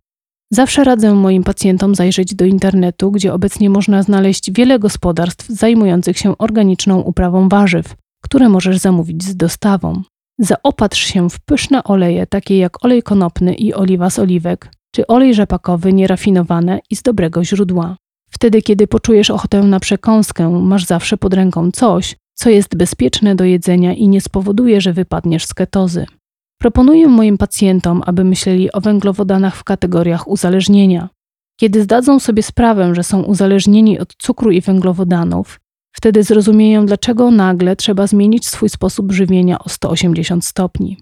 Zawsze 0.53 0.83
radzę 0.83 1.13
moim 1.13 1.43
pacjentom 1.43 1.95
zajrzeć 1.95 2.35
do 2.35 2.45
internetu, 2.45 3.11
gdzie 3.11 3.33
obecnie 3.33 3.69
można 3.69 4.03
znaleźć 4.03 4.51
wiele 4.51 4.79
gospodarstw 4.79 5.49
zajmujących 5.49 6.17
się 6.17 6.37
organiczną 6.37 7.01
uprawą 7.01 7.49
warzyw, 7.49 7.95
które 8.23 8.49
możesz 8.49 8.77
zamówić 8.77 9.23
z 9.23 9.35
dostawą. 9.35 10.01
Zaopatrz 10.39 11.05
się 11.05 11.29
w 11.29 11.39
pyszne 11.39 11.83
oleje, 11.83 12.27
takie 12.27 12.57
jak 12.57 12.85
olej 12.85 13.03
konopny 13.03 13.53
i 13.53 13.73
oliwa 13.73 14.09
z 14.09 14.19
oliwek, 14.19 14.71
czy 14.91 15.07
olej 15.07 15.33
rzepakowy 15.33 15.93
nierafinowane 15.93 16.79
i 16.89 16.95
z 16.95 17.01
dobrego 17.01 17.43
źródła. 17.43 17.97
Wtedy, 18.29 18.61
kiedy 18.61 18.87
poczujesz 18.87 19.29
ochotę 19.29 19.63
na 19.63 19.79
przekąskę, 19.79 20.49
masz 20.49 20.85
zawsze 20.85 21.17
pod 21.17 21.33
ręką 21.33 21.71
coś, 21.71 22.15
co 22.33 22.49
jest 22.49 22.75
bezpieczne 22.75 23.35
do 23.35 23.43
jedzenia 23.43 23.93
i 23.93 24.07
nie 24.07 24.21
spowoduje, 24.21 24.81
że 24.81 24.93
wypadniesz 24.93 25.45
z 25.45 25.53
ketozy. 25.53 26.05
Proponuję 26.61 27.07
moim 27.07 27.37
pacjentom, 27.37 28.03
aby 28.05 28.23
myśleli 28.23 28.71
o 28.71 28.81
węglowodanach 28.81 29.55
w 29.55 29.63
kategoriach 29.63 30.27
uzależnienia. 30.27 31.09
Kiedy 31.59 31.81
zdadzą 31.81 32.19
sobie 32.19 32.43
sprawę, 32.43 32.95
że 32.95 33.03
są 33.03 33.23
uzależnieni 33.23 33.99
od 33.99 34.15
cukru 34.17 34.51
i 34.51 34.61
węglowodanów, 34.61 35.59
Wtedy 35.97 36.23
zrozumieją, 36.23 36.85
dlaczego 36.85 37.31
nagle 37.31 37.75
trzeba 37.75 38.07
zmienić 38.07 38.47
swój 38.47 38.69
sposób 38.69 39.11
żywienia 39.11 39.59
o 39.59 39.69
180 39.69 40.45
stopni. 40.45 40.97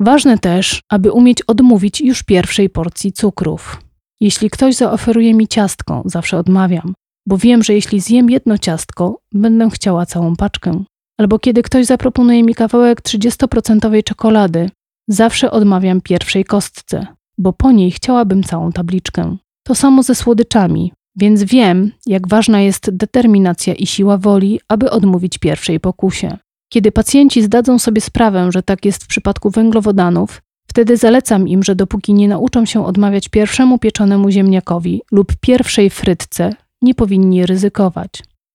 Ważne 0.00 0.38
też, 0.38 0.82
aby 0.90 1.12
umieć 1.12 1.42
odmówić 1.42 2.00
już 2.00 2.22
pierwszej 2.22 2.70
porcji 2.70 3.12
cukrów. 3.12 3.82
Jeśli 4.20 4.50
ktoś 4.50 4.74
zaoferuje 4.74 5.34
mi 5.34 5.48
ciastko, 5.48 6.02
zawsze 6.04 6.38
odmawiam, 6.38 6.94
bo 7.28 7.38
wiem, 7.38 7.62
że 7.62 7.74
jeśli 7.74 8.00
zjem 8.00 8.30
jedno 8.30 8.58
ciastko, 8.58 9.18
będę 9.32 9.70
chciała 9.70 10.06
całą 10.06 10.36
paczkę. 10.36 10.84
Albo 11.20 11.38
kiedy 11.38 11.62
ktoś 11.62 11.86
zaproponuje 11.86 12.42
mi 12.42 12.54
kawałek 12.54 13.02
30% 13.02 14.02
czekolady, 14.02 14.70
zawsze 15.08 15.50
odmawiam 15.50 16.00
pierwszej 16.00 16.44
kostce, 16.44 17.06
bo 17.38 17.52
po 17.52 17.72
niej 17.72 17.90
chciałabym 17.90 18.42
całą 18.42 18.72
tabliczkę. 18.72 19.36
To 19.66 19.74
samo 19.74 20.02
ze 20.02 20.14
słodyczami, 20.14 20.92
więc 21.16 21.42
wiem, 21.42 21.92
jak 22.06 22.28
ważna 22.28 22.60
jest 22.60 22.90
determinacja 22.90 23.74
i 23.74 23.86
siła 23.86 24.18
woli, 24.18 24.60
aby 24.68 24.90
odmówić 24.90 25.38
pierwszej 25.38 25.80
pokusie. 25.80 26.36
Kiedy 26.72 26.92
pacjenci 26.92 27.42
zdadzą 27.42 27.78
sobie 27.78 28.00
sprawę, 28.00 28.52
że 28.52 28.62
tak 28.62 28.84
jest 28.84 29.04
w 29.04 29.06
przypadku 29.06 29.50
węglowodanów, 29.50 30.42
wtedy 30.68 30.96
zalecam 30.96 31.48
im, 31.48 31.62
że 31.62 31.74
dopóki 31.74 32.14
nie 32.14 32.28
nauczą 32.28 32.64
się 32.64 32.86
odmawiać 32.86 33.28
pierwszemu 33.28 33.78
pieczonemu 33.78 34.30
ziemniakowi 34.30 35.02
lub 35.12 35.32
pierwszej 35.40 35.90
frytce, 35.90 36.54
nie 36.82 36.94
powinni 36.94 37.46
ryzykować. 37.46 38.10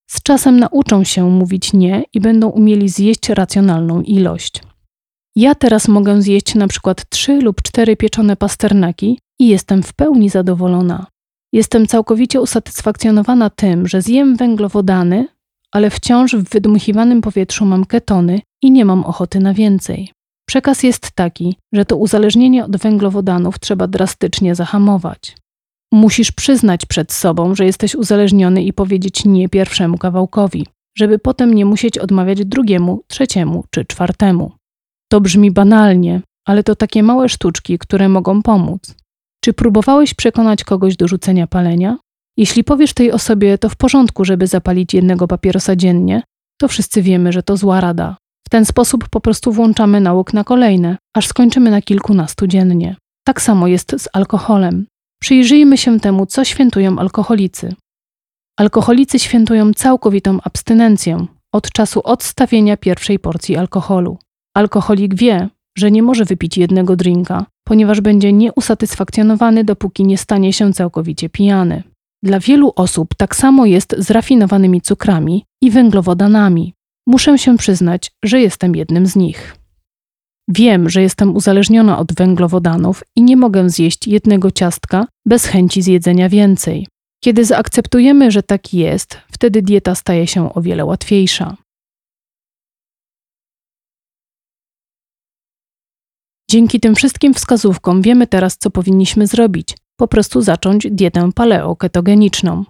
Z 0.09 0.23
czasem 0.23 0.59
nauczą 0.59 1.03
się 1.03 1.29
mówić 1.29 1.73
nie 1.73 2.03
i 2.13 2.19
będą 2.19 2.49
umieli 2.49 2.89
zjeść 2.89 3.29
racjonalną 3.29 4.01
ilość. 4.01 4.61
Ja 5.35 5.55
teraz 5.55 5.87
mogę 5.87 6.21
zjeść 6.21 6.55
na 6.55 6.67
przykład 6.67 7.09
trzy 7.09 7.41
lub 7.41 7.61
cztery 7.61 7.97
pieczone 7.97 8.35
pasternaki 8.35 9.19
i 9.39 9.47
jestem 9.47 9.83
w 9.83 9.93
pełni 9.93 10.29
zadowolona. 10.29 11.05
Jestem 11.53 11.87
całkowicie 11.87 12.41
usatysfakcjonowana 12.41 13.49
tym, 13.49 13.87
że 13.87 14.01
zjem 14.01 14.35
węglowodany, 14.35 15.27
ale 15.71 15.89
wciąż 15.89 16.35
w 16.35 16.49
wydmuchiwanym 16.49 17.21
powietrzu 17.21 17.65
mam 17.65 17.85
ketony 17.85 18.41
i 18.61 18.71
nie 18.71 18.85
mam 18.85 19.03
ochoty 19.03 19.39
na 19.39 19.53
więcej. 19.53 20.11
Przekaz 20.47 20.83
jest 20.83 21.11
taki, 21.11 21.55
że 21.73 21.85
to 21.85 21.97
uzależnienie 21.97 22.65
od 22.65 22.77
węglowodanów 22.77 23.59
trzeba 23.59 23.87
drastycznie 23.87 24.55
zahamować. 24.55 25.37
Musisz 25.93 26.31
przyznać 26.31 26.85
przed 26.85 27.11
sobą, 27.11 27.55
że 27.55 27.65
jesteś 27.65 27.95
uzależniony 27.95 28.63
i 28.63 28.73
powiedzieć 28.73 29.25
nie 29.25 29.49
pierwszemu 29.49 29.97
kawałkowi, 29.97 30.67
żeby 30.97 31.19
potem 31.19 31.53
nie 31.53 31.65
musieć 31.65 31.97
odmawiać 31.97 32.45
drugiemu, 32.45 33.03
trzeciemu 33.07 33.63
czy 33.69 33.85
czwartemu. 33.85 34.51
To 35.11 35.21
brzmi 35.21 35.51
banalnie, 35.51 36.21
ale 36.45 36.63
to 36.63 36.75
takie 36.75 37.03
małe 37.03 37.29
sztuczki, 37.29 37.77
które 37.77 38.09
mogą 38.09 38.41
pomóc. 38.41 38.95
Czy 39.43 39.53
próbowałeś 39.53 40.13
przekonać 40.13 40.63
kogoś 40.63 40.95
do 40.95 41.07
rzucenia 41.07 41.47
palenia? 41.47 41.97
Jeśli 42.37 42.63
powiesz 42.63 42.93
tej 42.93 43.11
osobie, 43.11 43.57
to 43.57 43.69
w 43.69 43.75
porządku, 43.75 44.25
żeby 44.25 44.47
zapalić 44.47 44.93
jednego 44.93 45.27
papierosa 45.27 45.75
dziennie, 45.75 46.23
to 46.59 46.67
wszyscy 46.67 47.01
wiemy, 47.01 47.31
że 47.31 47.43
to 47.43 47.57
zła 47.57 47.81
rada. 47.81 48.17
W 48.47 48.49
ten 48.49 48.65
sposób 48.65 49.09
po 49.09 49.21
prostu 49.21 49.51
włączamy 49.51 50.01
nauk 50.01 50.33
na 50.33 50.43
kolejne, 50.43 50.97
aż 51.15 51.27
skończymy 51.27 51.71
na 51.71 51.81
kilkunastu 51.81 52.47
dziennie. 52.47 52.95
Tak 53.27 53.41
samo 53.41 53.67
jest 53.67 53.95
z 53.97 54.07
alkoholem. 54.13 54.85
Przyjrzyjmy 55.21 55.77
się 55.77 55.99
temu, 55.99 56.25
co 56.25 56.45
świętują 56.45 56.99
alkoholicy. 56.99 57.75
Alkoholicy 58.59 59.19
świętują 59.19 59.73
całkowitą 59.73 60.37
abstynencję 60.43 61.25
od 61.53 61.71
czasu 61.71 62.01
odstawienia 62.03 62.77
pierwszej 62.77 63.19
porcji 63.19 63.57
alkoholu. 63.57 64.17
Alkoholik 64.55 65.15
wie, 65.15 65.49
że 65.77 65.91
nie 65.91 66.03
może 66.03 66.25
wypić 66.25 66.57
jednego 66.57 66.95
drinka, 66.95 67.45
ponieważ 67.63 68.01
będzie 68.01 68.33
nieusatysfakcjonowany, 68.33 69.63
dopóki 69.63 70.05
nie 70.05 70.17
stanie 70.17 70.53
się 70.53 70.73
całkowicie 70.73 71.29
pijany. 71.29 71.83
Dla 72.23 72.39
wielu 72.39 72.71
osób 72.75 73.15
tak 73.17 73.35
samo 73.35 73.65
jest 73.65 73.95
z 73.97 74.11
rafinowanymi 74.11 74.81
cukrami 74.81 75.45
i 75.61 75.71
węglowodanami. 75.71 76.73
Muszę 77.07 77.37
się 77.37 77.57
przyznać, 77.57 78.11
że 78.23 78.41
jestem 78.41 78.75
jednym 78.75 79.05
z 79.05 79.15
nich. 79.15 79.55
Wiem, 80.47 80.89
że 80.89 81.01
jestem 81.01 81.35
uzależniona 81.35 81.99
od 81.99 82.13
węglowodanów 82.13 83.03
i 83.15 83.23
nie 83.23 83.37
mogę 83.37 83.69
zjeść 83.69 84.07
jednego 84.07 84.51
ciastka 84.51 85.07
bez 85.25 85.45
chęci 85.45 85.81
zjedzenia 85.81 86.29
więcej. 86.29 86.87
Kiedy 87.23 87.45
zaakceptujemy, 87.45 88.31
że 88.31 88.43
tak 88.43 88.73
jest, 88.73 89.17
wtedy 89.31 89.61
dieta 89.61 89.95
staje 89.95 90.27
się 90.27 90.53
o 90.53 90.61
wiele 90.61 90.85
łatwiejsza. 90.85 91.57
Dzięki 96.49 96.79
tym 96.79 96.95
wszystkim 96.95 97.33
wskazówkom 97.33 98.01
wiemy 98.01 98.27
teraz, 98.27 98.57
co 98.57 98.71
powinniśmy 98.71 99.27
zrobić. 99.27 99.77
Po 99.99 100.07
prostu 100.07 100.41
zacząć 100.41 100.87
dietę 100.91 101.29
paleoketogeniczną. 101.35 102.65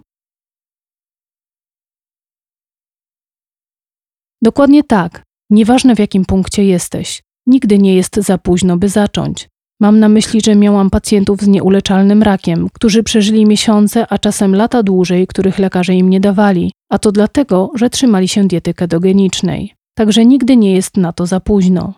Dokładnie 4.41 4.83
tak. 4.83 5.23
Nieważne 5.49 5.95
w 5.95 5.99
jakim 5.99 6.25
punkcie 6.25 6.65
jesteś. 6.65 7.21
Nigdy 7.47 7.77
nie 7.77 7.95
jest 7.95 8.15
za 8.15 8.37
późno, 8.37 8.77
by 8.77 8.89
zacząć. 8.89 9.47
Mam 9.81 9.99
na 9.99 10.09
myśli, 10.09 10.41
że 10.41 10.55
miałam 10.55 10.89
pacjentów 10.89 11.41
z 11.41 11.47
nieuleczalnym 11.47 12.23
rakiem, 12.23 12.69
którzy 12.73 13.03
przeżyli 13.03 13.45
miesiące, 13.45 14.05
a 14.09 14.17
czasem 14.17 14.55
lata 14.55 14.83
dłużej, 14.83 15.27
których 15.27 15.59
lekarze 15.59 15.95
im 15.95 16.09
nie 16.09 16.19
dawali, 16.19 16.71
a 16.91 16.99
to 16.99 17.11
dlatego, 17.11 17.71
że 17.75 17.89
trzymali 17.89 18.27
się 18.27 18.47
diety 18.47 18.73
ketogenicznej. 18.73 19.73
Także 19.97 20.25
nigdy 20.25 20.57
nie 20.57 20.73
jest 20.73 20.97
na 20.97 21.13
to 21.13 21.25
za 21.25 21.39
późno. 21.39 21.93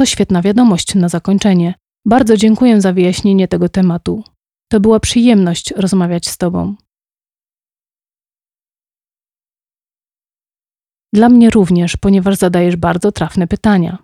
To 0.00 0.06
świetna 0.06 0.42
wiadomość 0.42 0.94
na 0.94 1.08
zakończenie. 1.08 1.74
Bardzo 2.06 2.36
dziękuję 2.36 2.80
za 2.80 2.92
wyjaśnienie 2.92 3.48
tego 3.48 3.68
tematu. 3.68 4.24
To 4.72 4.80
była 4.80 5.00
przyjemność 5.00 5.70
rozmawiać 5.70 6.28
z 6.28 6.38
Tobą. 6.38 6.74
Dla 11.12 11.28
mnie 11.28 11.50
również, 11.50 11.96
ponieważ 11.96 12.36
zadajesz 12.36 12.76
bardzo 12.76 13.12
trafne 13.12 13.46
pytania. 13.46 13.98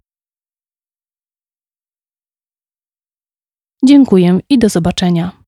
Dziękuję 3.85 4.41
i 4.49 4.59
do 4.59 4.69
zobaczenia. 4.69 5.46